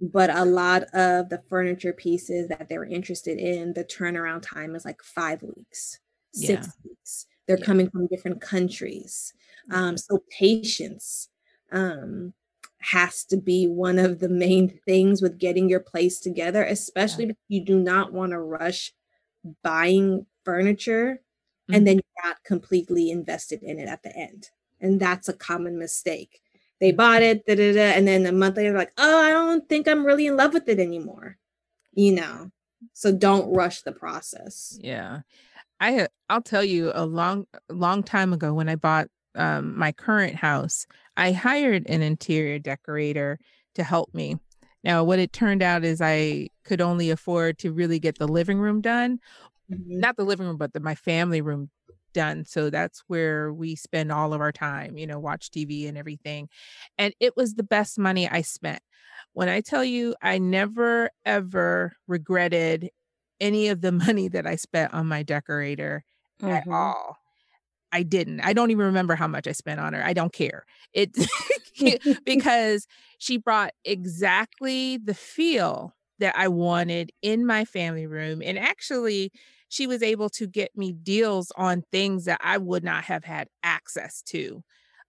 but 0.00 0.30
a 0.30 0.44
lot 0.44 0.82
of 0.94 1.28
the 1.28 1.42
furniture 1.48 1.92
pieces 1.92 2.48
that 2.48 2.68
they're 2.68 2.84
interested 2.84 3.38
in 3.38 3.72
the 3.72 3.84
turnaround 3.84 4.42
time 4.42 4.74
is 4.74 4.84
like 4.84 5.02
five 5.02 5.42
weeks 5.42 5.98
six 6.32 6.66
yeah. 6.66 6.72
weeks 6.84 7.26
they're 7.46 7.58
yeah. 7.58 7.64
coming 7.64 7.90
from 7.90 8.06
different 8.06 8.40
countries 8.40 9.32
um, 9.70 9.96
so 9.96 10.22
patience 10.30 11.28
um, 11.72 12.32
has 12.80 13.24
to 13.24 13.36
be 13.36 13.66
one 13.66 13.98
of 13.98 14.20
the 14.20 14.28
main 14.28 14.68
things 14.86 15.20
with 15.20 15.38
getting 15.38 15.68
your 15.68 15.80
place 15.80 16.20
together 16.20 16.64
especially 16.64 17.24
yeah. 17.24 17.30
if 17.30 17.36
you 17.48 17.64
do 17.64 17.78
not 17.78 18.12
want 18.12 18.32
to 18.32 18.38
rush 18.38 18.92
buying 19.62 20.26
furniture 20.44 21.14
mm-hmm. 21.14 21.74
and 21.74 21.86
then 21.86 21.96
you're 21.96 22.30
not 22.30 22.42
completely 22.44 23.10
invested 23.10 23.62
in 23.62 23.78
it 23.78 23.88
at 23.88 24.02
the 24.02 24.14
end 24.16 24.50
and 24.80 25.00
that's 25.00 25.28
a 25.28 25.32
common 25.32 25.78
mistake 25.78 26.40
they 26.80 26.92
bought 26.92 27.22
it, 27.22 27.44
da, 27.46 27.54
da, 27.54 27.72
da, 27.72 27.92
and 27.92 28.06
then 28.06 28.26
a 28.26 28.32
month 28.32 28.56
later, 28.56 28.72
like, 28.72 28.92
oh, 28.98 29.22
I 29.22 29.30
don't 29.30 29.68
think 29.68 29.88
I'm 29.88 30.04
really 30.04 30.26
in 30.26 30.36
love 30.36 30.54
with 30.54 30.68
it 30.68 30.78
anymore. 30.78 31.36
You 31.92 32.12
know, 32.12 32.50
so 32.92 33.12
don't 33.12 33.52
rush 33.54 33.82
the 33.82 33.92
process. 33.92 34.78
Yeah, 34.80 35.20
I 35.80 36.08
I'll 36.28 36.42
tell 36.42 36.64
you 36.64 36.92
a 36.94 37.04
long 37.04 37.46
long 37.68 38.02
time 38.02 38.32
ago 38.32 38.54
when 38.54 38.68
I 38.68 38.76
bought 38.76 39.08
um, 39.34 39.78
my 39.78 39.92
current 39.92 40.36
house, 40.36 40.86
I 41.16 41.32
hired 41.32 41.88
an 41.88 42.02
interior 42.02 42.58
decorator 42.58 43.38
to 43.74 43.84
help 43.84 44.12
me. 44.14 44.36
Now, 44.84 45.04
what 45.04 45.18
it 45.18 45.32
turned 45.32 45.62
out 45.62 45.84
is 45.84 46.00
I 46.00 46.48
could 46.64 46.80
only 46.80 47.10
afford 47.10 47.58
to 47.58 47.72
really 47.72 47.98
get 47.98 48.18
the 48.18 48.28
living 48.28 48.58
room 48.58 48.80
done, 48.80 49.18
mm-hmm. 49.70 50.00
not 50.00 50.16
the 50.16 50.24
living 50.24 50.46
room, 50.46 50.56
but 50.56 50.72
the, 50.72 50.80
my 50.80 50.94
family 50.94 51.40
room 51.40 51.70
done. 52.18 52.44
So 52.44 52.68
that's 52.68 53.04
where 53.06 53.52
we 53.52 53.76
spend 53.76 54.10
all 54.10 54.34
of 54.34 54.40
our 54.40 54.50
time, 54.50 54.98
you 54.98 55.06
know, 55.06 55.20
watch 55.20 55.52
TV 55.52 55.88
and 55.88 55.96
everything. 55.96 56.48
And 56.98 57.14
it 57.20 57.36
was 57.36 57.54
the 57.54 57.62
best 57.62 57.96
money 57.96 58.28
I 58.28 58.42
spent. 58.42 58.82
When 59.34 59.48
I 59.48 59.60
tell 59.60 59.84
you, 59.84 60.16
I 60.20 60.38
never 60.38 61.10
ever 61.24 61.92
regretted 62.08 62.90
any 63.38 63.68
of 63.68 63.82
the 63.82 63.92
money 64.06 64.26
that 64.26 64.48
I 64.48 64.56
spent 64.56 64.92
on 64.92 65.06
my 65.06 65.22
decorator 65.22 66.02
mm-hmm. 66.42 66.52
at 66.52 66.66
all. 66.66 67.18
I 67.92 68.02
didn't. 68.02 68.40
I 68.40 68.52
don't 68.52 68.72
even 68.72 68.86
remember 68.86 69.14
how 69.14 69.28
much 69.28 69.46
I 69.46 69.52
spent 69.52 69.78
on 69.78 69.92
her. 69.92 70.04
I 70.04 70.12
don't 70.12 70.32
care. 70.32 70.66
It 70.92 71.16
because 72.26 72.88
she 73.18 73.36
brought 73.36 73.74
exactly 73.84 74.96
the 74.96 75.14
feel 75.14 75.94
that 76.18 76.36
I 76.36 76.48
wanted 76.48 77.12
in 77.22 77.46
my 77.46 77.64
family 77.64 78.08
room. 78.08 78.42
And 78.44 78.58
actually, 78.58 79.30
she 79.68 79.86
was 79.86 80.02
able 80.02 80.28
to 80.30 80.46
get 80.46 80.76
me 80.76 80.92
deals 80.92 81.52
on 81.56 81.82
things 81.92 82.24
that 82.24 82.40
I 82.42 82.58
would 82.58 82.84
not 82.84 83.04
have 83.04 83.24
had 83.24 83.48
access 83.62 84.22
to. 84.22 84.62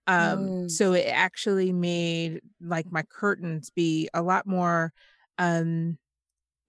Um, 0.06 0.38
mm. 0.38 0.70
So 0.70 0.92
it 0.92 1.06
actually 1.06 1.72
made 1.72 2.40
like 2.60 2.90
my 2.90 3.02
curtains 3.02 3.70
be 3.70 4.08
a 4.12 4.22
lot 4.22 4.46
more 4.46 4.92
um, 5.38 5.98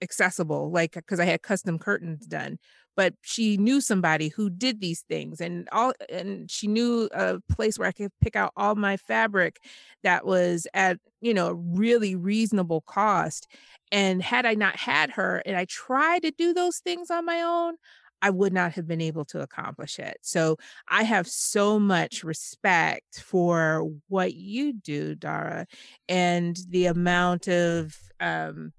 accessible, 0.02 0.72
like 0.72 0.94
because 0.94 1.20
I 1.20 1.26
had 1.26 1.42
custom 1.42 1.80
curtains 1.80 2.26
done. 2.26 2.58
But 2.98 3.14
she 3.22 3.56
knew 3.56 3.80
somebody 3.80 4.28
who 4.28 4.50
did 4.50 4.82
these 4.82 5.02
things, 5.02 5.40
and 5.40 5.68
all, 5.72 5.94
and 6.10 6.52
she 6.52 6.68
knew 6.68 7.10
a 7.14 7.40
place 7.50 7.80
where 7.80 7.88
I 7.88 7.94
could 7.94 8.12
pick 8.22 8.36
out 8.36 8.52
all 8.58 8.76
my 8.76 8.98
fabric 8.98 9.60
that 10.04 10.26
was 10.26 10.68
at 10.74 10.98
you 11.22 11.34
know 11.34 11.52
really 11.54 12.16
reasonable 12.16 12.82
cost. 12.82 13.48
And 13.92 14.22
had 14.22 14.46
I 14.46 14.56
not 14.56 14.76
had 14.78 15.12
her 15.12 15.42
and 15.46 15.56
I 15.56 15.66
tried 15.66 16.24
to 16.24 16.32
do 16.32 16.54
those 16.54 16.80
things 16.80 17.12
on 17.12 17.26
my 17.26 17.42
own, 17.42 17.76
I 18.22 18.30
would 18.30 18.54
not 18.54 18.74
have 18.74 18.88
been 18.88 19.02
able 19.02 19.26
to 19.26 19.42
accomplish 19.42 19.98
it. 20.00 20.18
So 20.22 20.58
I 20.88 21.04
have 21.04 21.28
so 21.28 21.80
much 21.80 22.24
respect 22.24 23.22
for 23.22 23.90
what 24.10 24.34
you 24.34 24.74
do, 24.74 25.16
Dara, 25.16 25.66
and 26.08 26.58
the 26.70 26.86
amount 26.86 27.48
of, 27.48 27.98
um, 28.20 28.74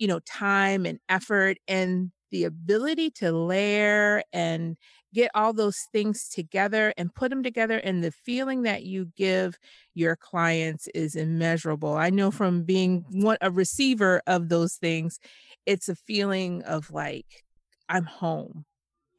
you 0.00 0.08
know, 0.08 0.18
time 0.20 0.86
and 0.86 0.98
effort 1.08 1.58
and 1.68 2.10
the 2.30 2.44
ability 2.44 3.10
to 3.10 3.30
layer 3.32 4.22
and 4.32 4.76
get 5.12 5.30
all 5.34 5.52
those 5.52 5.86
things 5.92 6.28
together 6.28 6.94
and 6.96 7.14
put 7.14 7.30
them 7.30 7.42
together 7.42 7.78
and 7.78 8.02
the 8.02 8.12
feeling 8.12 8.62
that 8.62 8.84
you 8.84 9.10
give 9.16 9.58
your 9.94 10.16
clients 10.16 10.88
is 10.94 11.16
immeasurable 11.16 11.94
i 11.94 12.08
know 12.08 12.30
from 12.30 12.62
being 12.62 13.04
one 13.10 13.36
a 13.40 13.50
receiver 13.50 14.22
of 14.28 14.48
those 14.48 14.74
things 14.74 15.18
it's 15.66 15.88
a 15.88 15.96
feeling 15.96 16.62
of 16.62 16.88
like 16.92 17.42
i'm 17.88 18.04
home 18.04 18.64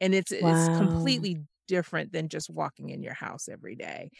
and 0.00 0.14
it's 0.14 0.32
wow. 0.32 0.48
it's 0.48 0.68
completely 0.78 1.38
different 1.68 2.12
than 2.12 2.28
just 2.28 2.48
walking 2.48 2.88
in 2.88 3.02
your 3.02 3.14
house 3.14 3.46
every 3.46 3.76
day 3.76 4.10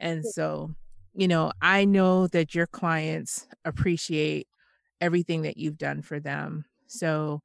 and 0.00 0.26
so 0.26 0.68
you 1.14 1.28
know 1.28 1.52
i 1.62 1.84
know 1.84 2.26
that 2.26 2.54
your 2.56 2.66
clients 2.66 3.46
appreciate 3.64 4.48
everything 5.00 5.42
that 5.42 5.56
you've 5.56 5.78
done 5.78 6.02
for 6.02 6.20
them 6.20 6.64
so 6.86 7.40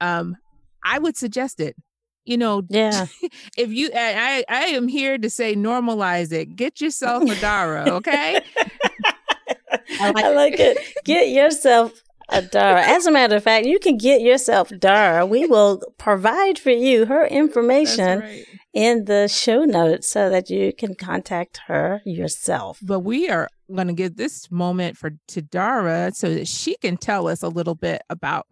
um 0.00 0.36
i 0.84 0.98
would 0.98 1.16
suggest 1.16 1.60
it 1.60 1.76
you 2.24 2.36
know 2.36 2.62
yeah 2.68 3.06
if 3.56 3.70
you 3.70 3.90
i 3.94 4.44
i 4.48 4.64
am 4.66 4.88
here 4.88 5.18
to 5.18 5.28
say 5.30 5.54
normalize 5.54 6.32
it 6.32 6.56
get 6.56 6.80
yourself 6.80 7.28
a 7.28 7.40
dara 7.40 7.84
okay 7.88 8.40
I, 10.00 10.10
like, 10.10 10.24
I 10.24 10.34
like 10.34 10.60
it 10.60 10.78
get 11.04 11.28
yourself 11.28 11.92
a 12.30 12.42
Dara. 12.42 12.82
As 12.82 13.06
a 13.06 13.10
matter 13.10 13.36
of 13.36 13.42
fact, 13.42 13.66
you 13.66 13.78
can 13.78 13.98
get 13.98 14.22
yourself 14.22 14.70
Dara. 14.78 15.26
We 15.26 15.46
will 15.46 15.82
provide 15.98 16.58
for 16.58 16.70
you 16.70 17.06
her 17.06 17.26
information 17.26 18.20
right. 18.20 18.46
in 18.72 19.04
the 19.04 19.28
show 19.28 19.64
notes 19.64 20.08
so 20.08 20.30
that 20.30 20.48
you 20.48 20.72
can 20.72 20.94
contact 20.94 21.60
her 21.66 22.00
yourself. 22.04 22.78
But 22.82 23.00
we 23.00 23.28
are 23.28 23.48
going 23.72 23.88
to 23.88 23.94
give 23.94 24.16
this 24.16 24.50
moment 24.50 24.96
for 24.96 25.12
to 25.28 25.42
Dara 25.42 26.12
so 26.14 26.32
that 26.34 26.48
she 26.48 26.76
can 26.76 26.96
tell 26.96 27.28
us 27.28 27.42
a 27.42 27.48
little 27.48 27.74
bit 27.74 28.02
about 28.10 28.46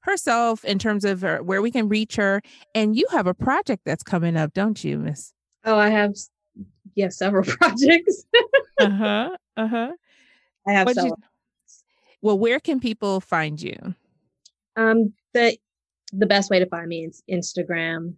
herself 0.00 0.64
in 0.64 0.78
terms 0.78 1.04
of 1.04 1.20
her, 1.20 1.42
where 1.42 1.62
we 1.62 1.70
can 1.70 1.88
reach 1.88 2.16
her. 2.16 2.42
And 2.74 2.96
you 2.96 3.06
have 3.10 3.26
a 3.26 3.34
project 3.34 3.82
that's 3.84 4.02
coming 4.02 4.36
up, 4.36 4.54
don't 4.54 4.82
you, 4.82 4.98
Miss? 4.98 5.32
Oh, 5.64 5.76
I 5.76 5.90
have. 5.90 6.14
Yeah, 6.94 7.10
several 7.10 7.44
projects. 7.60 8.24
uh 8.80 8.90
huh. 8.90 9.30
Uh 9.56 9.68
huh. 9.68 9.92
I 10.66 10.72
have 10.72 10.86
What'd 10.86 10.96
several. 10.96 11.18
You, 11.18 11.24
well, 12.22 12.38
where 12.38 12.60
can 12.60 12.80
people 12.80 13.20
find 13.20 13.60
you? 13.60 13.94
Um, 14.76 15.12
the 15.34 15.56
the 16.12 16.26
best 16.26 16.50
way 16.50 16.58
to 16.58 16.66
find 16.66 16.88
me 16.88 17.04
is 17.04 17.22
Instagram. 17.30 18.14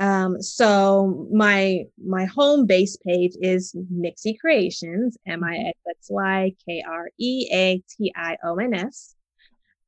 Um, 0.00 0.40
so 0.40 1.28
my 1.30 1.84
my 2.02 2.24
home 2.24 2.66
base 2.66 2.96
page 2.96 3.32
is 3.40 3.76
Mixxy 3.92 4.34
Kreations, 4.42 5.16
M 5.26 5.44
I 5.44 5.56
X 5.56 5.78
X 5.88 6.06
Y 6.08 6.54
K 6.66 6.82
R 6.88 7.10
E 7.18 7.48
A 7.52 7.82
T 7.96 8.12
I 8.16 8.38
O 8.42 8.56
N 8.56 8.72
S. 8.72 9.14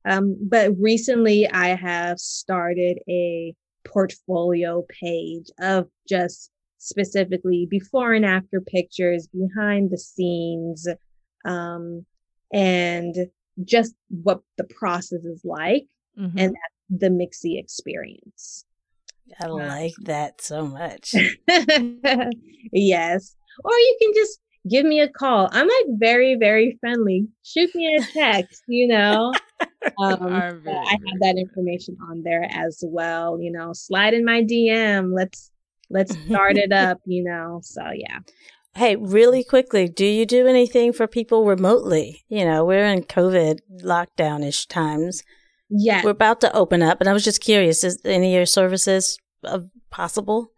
Um, 0.04 0.36
but 0.40 0.72
recently 0.78 1.48
I 1.48 1.68
have 1.68 2.18
started 2.18 2.98
a 3.08 3.54
portfolio 3.84 4.84
page 5.00 5.46
of 5.58 5.88
just 6.06 6.50
specifically 6.76 7.66
before 7.70 8.12
and 8.12 8.26
after 8.26 8.60
pictures, 8.60 9.28
behind 9.28 9.90
the 9.90 9.98
scenes, 9.98 10.86
um, 11.44 12.04
and 12.52 13.14
just 13.64 13.94
what 14.08 14.40
the 14.58 14.64
process 14.64 15.24
is 15.24 15.40
like 15.44 15.86
mm-hmm. 16.18 16.38
and 16.38 16.56
the 16.90 17.08
Mixxy 17.08 17.58
experience. 17.58 18.66
I 19.40 19.46
like 19.46 19.94
that 20.02 20.40
so 20.40 20.66
much. 20.66 21.14
yes. 22.72 23.36
Or 23.64 23.72
you 23.72 23.96
can 24.00 24.12
just 24.14 24.40
give 24.68 24.84
me 24.84 25.00
a 25.00 25.08
call. 25.08 25.48
I'm 25.52 25.66
like 25.66 25.98
very, 25.98 26.36
very 26.38 26.76
friendly. 26.80 27.28
Shoot 27.42 27.74
me 27.74 27.96
a 27.96 28.02
text, 28.12 28.62
you 28.66 28.88
know. 28.88 29.32
Um, 30.00 30.22
I 30.22 30.42
have 30.90 31.20
that 31.20 31.34
information 31.36 31.96
on 32.08 32.22
there 32.22 32.46
as 32.50 32.84
well. 32.86 33.40
You 33.40 33.50
know, 33.50 33.72
slide 33.72 34.14
in 34.14 34.24
my 34.24 34.42
DM. 34.42 35.10
Let's 35.12 35.50
let's 35.90 36.16
start 36.26 36.56
it 36.56 36.72
up. 36.72 36.98
You 37.04 37.24
know. 37.24 37.60
So 37.64 37.82
yeah. 37.92 38.20
Hey, 38.74 38.94
really 38.96 39.42
quickly, 39.44 39.88
do 39.88 40.06
you 40.06 40.24
do 40.24 40.46
anything 40.46 40.92
for 40.92 41.06
people 41.08 41.44
remotely? 41.44 42.24
You 42.28 42.44
know, 42.44 42.64
we're 42.64 42.86
in 42.86 43.02
COVID 43.02 43.58
lockdownish 43.82 44.68
times. 44.68 45.22
Yeah. 45.68 46.02
We're 46.04 46.10
about 46.10 46.40
to 46.42 46.56
open 46.56 46.82
up, 46.82 47.00
and 47.00 47.08
I 47.08 47.12
was 47.12 47.24
just 47.24 47.42
curious, 47.42 47.82
is 47.82 48.00
any 48.04 48.34
of 48.34 48.36
your 48.36 48.46
services 48.46 49.18
uh, 49.44 49.60
possible? 49.90 50.50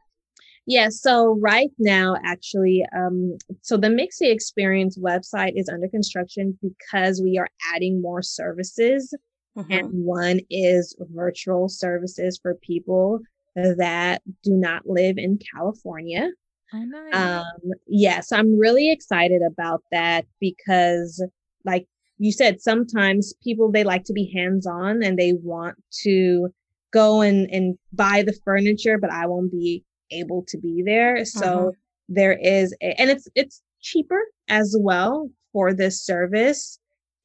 Yeah, 0.67 0.89
so 0.89 1.39
right 1.41 1.71
now, 1.79 2.17
actually, 2.25 2.85
um, 2.97 3.37
so 3.61 3.77
the 3.77 3.89
Mixxy 3.89 4.33
Experience 4.33 4.99
website 4.99 5.53
is 5.57 5.69
under 5.69 5.89
construction 5.89 6.59
because 6.63 7.21
we 7.23 7.37
are 7.39 7.49
adding 7.75 8.01
more 8.01 8.23
services. 8.23 9.15
Mm-hmm. 9.59 9.73
And 9.73 9.89
one 9.93 10.41
is 10.51 10.97
virtual 11.13 11.69
services 11.69 12.39
for 12.43 12.55
people 12.57 13.21
that 13.55 14.23
do 14.43 14.53
not 14.53 14.83
live 14.87 15.17
in 15.17 15.39
California. 15.55 16.31
Oh, 16.73 16.85
nice. 16.85 17.15
Um, 17.15 17.71
yes, 17.87 18.33
I'm 18.33 18.59
really 18.59 18.91
excited 18.91 19.43
about 19.47 19.83
that 19.93 20.25
because, 20.41 21.25
like 21.65 21.87
you 22.19 22.33
said, 22.33 22.61
sometimes 22.61 23.35
people 23.45 23.71
they 23.71 23.85
like 23.85 24.05
to 24.05 24.13
be 24.13 24.33
hands 24.35 24.67
on 24.67 25.03
and 25.03 25.19
they 25.19 25.35
want 25.35 25.77
to 26.03 26.49
go 26.95 27.21
and 27.21 27.49
and 27.51 27.77
buy 27.93 28.23
the 28.23 28.39
furniture, 28.45 28.97
but 28.99 29.11
I 29.11 29.27
won't 29.27 29.51
be 29.51 29.85
able 30.11 30.45
to 30.49 30.59
be 30.59 30.83
there. 30.87 31.25
So 31.25 31.45
uh-huh. 31.45 31.71
there 32.09 32.39
is, 32.41 32.75
a, 32.81 32.99
and 33.01 33.11
it's 33.11 33.29
it's 33.35 33.63
cheaper 33.83 34.21
as 34.49 34.77
well 34.79 35.29
for 35.53 35.75
this 35.75 36.05
service. 36.05 36.79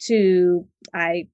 To 0.08 0.66
I, 0.94 1.28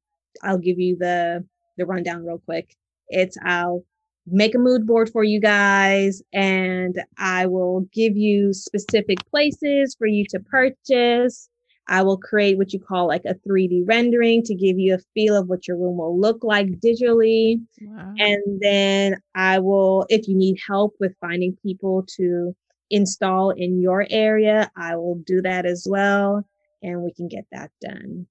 I'll 0.44 0.58
give 0.58 0.80
you 0.80 0.98
the 1.00 1.46
the 1.78 1.86
rundown 1.86 2.26
real 2.26 2.42
quick. 2.46 2.76
It's 3.10 3.38
I'll 3.44 3.84
make 4.28 4.56
a 4.56 4.60
mood 4.60 4.88
board 4.88 5.10
for 5.12 5.24
you 5.24 5.40
guys 5.40 6.22
and 6.34 6.96
I 7.20 7.46
will 7.46 7.82
give 7.94 8.18
you 8.18 8.54
specific 8.54 9.20
places 9.30 9.96
for 9.98 10.08
you 10.08 10.26
to 10.32 10.40
purchase. 10.40 11.48
I 11.88 12.02
will 12.02 12.18
create 12.18 12.58
what 12.58 12.74
you 12.74 12.80
call 12.80 13.08
like 13.08 13.26
a 13.26 13.36
3D 13.48 13.84
rendering 13.86 14.42
to 14.44 14.56
give 14.56 14.80
you 14.80 14.96
a 14.96 15.00
feel 15.14 15.36
of 15.36 15.48
what 15.48 15.68
your 15.68 15.78
room 15.78 15.98
will 15.98 16.20
look 16.20 16.44
like 16.44 16.68
digitally. 16.80 17.62
Wow. 17.82 18.14
And 18.18 18.60
then 18.60 19.22
I 19.36 19.60
will, 19.60 20.06
if 20.10 20.28
you 20.28 20.36
need 20.36 20.58
help 20.68 20.96
with 21.00 21.16
finding 21.22 21.56
people 21.62 22.06
to 22.18 22.56
install 22.90 23.52
in 23.52 23.82
your 23.82 24.08
area, 24.10 24.72
I 24.76 24.96
will 24.96 25.22
do 25.26 25.42
that 25.44 25.66
as 25.66 25.86
well. 25.88 26.44
And 26.82 27.04
we 27.04 27.14
can 27.14 27.28
get 27.28 27.46
that 27.52 27.72
done. 27.82 28.28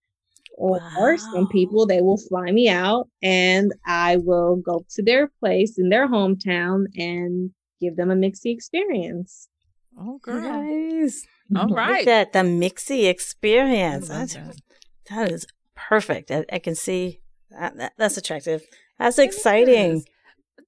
Or 0.57 0.79
wow. 0.79 1.17
some 1.17 1.49
people, 1.49 1.87
they 1.87 2.01
will 2.01 2.19
fly 2.19 2.51
me 2.51 2.69
out 2.69 3.09
and 3.23 3.73
I 3.87 4.19
will 4.19 4.57
go 4.57 4.85
to 4.91 5.03
their 5.03 5.29
place 5.41 5.79
in 5.79 5.89
their 5.89 6.09
hometown 6.09 6.87
and 6.97 7.51
give 7.81 7.97
them 7.97 8.11
a 8.11 8.15
Mixxy 8.15 8.53
experience. 8.53 9.49
Oh, 9.99 10.19
girl. 10.19 10.41
Nice. 10.41 11.27
All 11.57 11.69
right. 11.75 12.01
Look 12.01 12.09
at 12.09 12.33
the 12.33 12.41
Mixxy 12.41 13.09
experience. 13.09 14.09
That. 14.09 14.57
that 15.11 15.31
is 15.31 15.47
perfect. 15.75 16.31
I, 16.31 16.45
I 16.53 16.59
can 16.59 16.75
see 16.75 17.21
that, 17.51 17.77
that, 17.77 17.93
that's 17.97 18.17
attractive. 18.17 18.63
That's 18.99 19.19
it 19.19 19.25
exciting. 19.25 19.97
Is. 19.97 20.07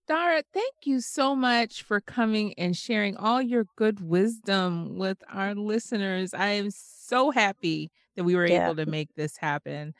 Dara, 0.08 0.42
thank 0.54 0.74
you 0.84 1.00
so 1.00 1.34
much 1.34 1.82
for 1.82 2.00
coming 2.00 2.54
and 2.58 2.76
sharing 2.76 3.16
all 3.16 3.42
your 3.42 3.66
good 3.74 4.00
wisdom 4.00 4.96
with 4.96 5.18
our 5.32 5.54
listeners. 5.54 6.32
I 6.32 6.50
am 6.50 6.70
so 6.70 7.32
happy 7.32 7.90
that 8.14 8.24
we 8.24 8.36
were 8.36 8.46
yeah. 8.46 8.66
able 8.66 8.76
to 8.76 8.86
make 8.86 9.14
this 9.16 9.36
happen. 9.36 9.94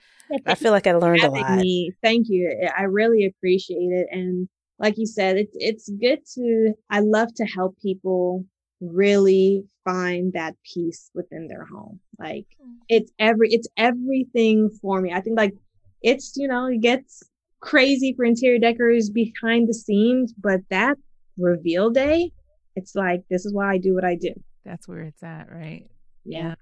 I 0.47 0.55
feel 0.55 0.70
like 0.72 0.87
I 0.87 0.93
learned 0.93 1.22
a 1.22 1.31
lot. 1.31 1.59
Me. 1.59 1.93
Thank 2.03 2.27
you. 2.29 2.68
I 2.77 2.85
really 2.85 3.27
appreciate 3.27 3.77
it. 3.77 4.07
And 4.11 4.49
like 4.79 4.97
you 4.97 5.07
said, 5.07 5.37
it's 5.37 5.55
it's 5.55 5.89
good 5.89 6.20
to 6.35 6.72
I 6.91 7.01
love 7.01 7.35
to 7.35 7.45
help 7.45 7.77
people 7.81 8.45
really 8.81 9.64
find 9.85 10.33
that 10.33 10.55
peace 10.64 11.11
within 11.14 11.49
their 11.49 11.64
home. 11.64 12.01
Like 12.18 12.47
mm. 12.62 12.74
it's 12.89 13.11
every 13.18 13.49
it's 13.51 13.68
everything 13.77 14.70
for 14.81 15.01
me. 15.01 15.12
I 15.12 15.20
think 15.20 15.37
like 15.37 15.55
it's 16.03 16.35
you 16.37 16.49
know 16.49 16.66
it 16.66 16.81
gets 16.81 17.22
crazy 17.61 18.14
for 18.14 18.24
interior 18.24 18.59
decorators 18.59 19.11
behind 19.11 19.68
the 19.68 19.74
scenes, 19.74 20.33
but 20.33 20.61
that 20.70 20.97
reveal 21.39 21.91
day, 21.91 22.33
it's 22.74 22.95
like 22.95 23.22
this 23.31 23.47
is 23.47 23.53
why 23.53 23.72
I 23.72 23.79
do 23.79 23.95
what 23.95 24.05
I 24.05 24.14
do. 24.14 24.33
That's 24.64 24.89
where 24.89 25.03
it's 25.03 25.22
at, 25.22 25.51
right? 25.51 25.87
Yeah. 26.24 26.39
yeah. 26.39 26.55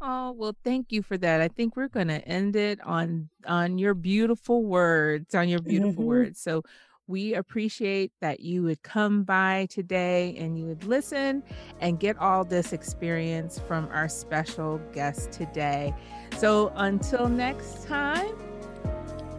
Oh, 0.00 0.32
well, 0.32 0.56
thank 0.64 0.92
you 0.92 1.02
for 1.02 1.18
that. 1.18 1.40
I 1.40 1.48
think 1.48 1.76
we're 1.76 1.88
going 1.88 2.08
to 2.08 2.26
end 2.26 2.54
it 2.54 2.80
on 2.84 3.28
on 3.46 3.78
your 3.78 3.94
beautiful 3.94 4.64
words, 4.64 5.34
on 5.34 5.48
your 5.48 5.60
beautiful 5.60 6.02
mm-hmm. 6.02 6.04
words. 6.04 6.40
So 6.40 6.62
we 7.08 7.34
appreciate 7.34 8.12
that 8.20 8.40
you 8.40 8.62
would 8.62 8.82
come 8.82 9.24
by 9.24 9.66
today 9.70 10.36
and 10.38 10.58
you 10.58 10.66
would 10.66 10.84
listen 10.84 11.42
and 11.80 11.98
get 11.98 12.18
all 12.18 12.44
this 12.44 12.74
experience 12.74 13.58
from 13.66 13.88
our 13.90 14.08
special 14.08 14.78
guest 14.92 15.32
today. 15.32 15.94
So 16.36 16.70
until 16.76 17.28
next 17.28 17.86
time, 17.86 18.36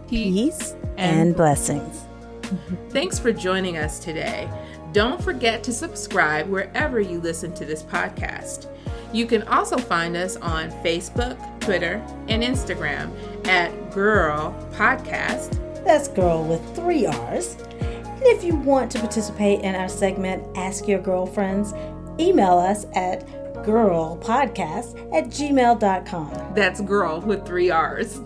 peace, 0.08 0.34
peace 0.34 0.72
and, 0.98 1.28
and 1.28 1.36
blessings. 1.36 2.06
Thanks 2.90 3.20
for 3.20 3.32
joining 3.32 3.78
us 3.78 4.00
today. 4.00 4.50
Don't 4.92 5.22
forget 5.22 5.64
to 5.64 5.72
subscribe 5.72 6.50
wherever 6.50 7.00
you 7.00 7.22
listen 7.22 7.54
to 7.54 7.66
this 7.66 7.84
podcast. 7.84 8.68
You 9.14 9.28
can 9.28 9.44
also 9.44 9.78
find 9.78 10.18
us 10.18 10.36
on 10.38 10.72
Facebook, 10.84 11.38
Twitter, 11.60 12.04
and 12.28 12.42
Instagram 12.42 13.12
at 13.48 13.72
Girrrl 13.92 14.54
Podcast 14.74 15.60
that's 15.84 16.08
girl 16.08 16.44
with 16.44 16.76
three 16.76 17.06
R's. 17.06 17.56
And 17.56 18.24
if 18.24 18.44
you 18.44 18.56
want 18.56 18.92
to 18.92 19.00
participate 19.00 19.62
in 19.62 19.76
our 19.76 19.88
segment, 19.88 20.44
Ask 20.58 20.88
Your 20.88 21.00
Girlfriends, 21.00 21.74
email 22.20 22.58
us 22.58 22.86
at 22.96 23.26
girrrlpodcast 23.64 25.16
at 25.16 25.26
gmail.com. 25.26 26.54
That's 26.54 26.82
girl 26.82 27.22
with 27.22 27.46
three 27.46 27.70
R's. 27.70 28.20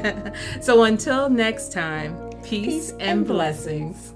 so 0.60 0.84
until 0.84 1.28
next 1.28 1.72
time, 1.72 2.30
peace, 2.42 2.64
peace 2.64 2.90
and, 2.92 3.02
and 3.02 3.26
blessings. 3.26 3.96
blessings. 3.96 4.15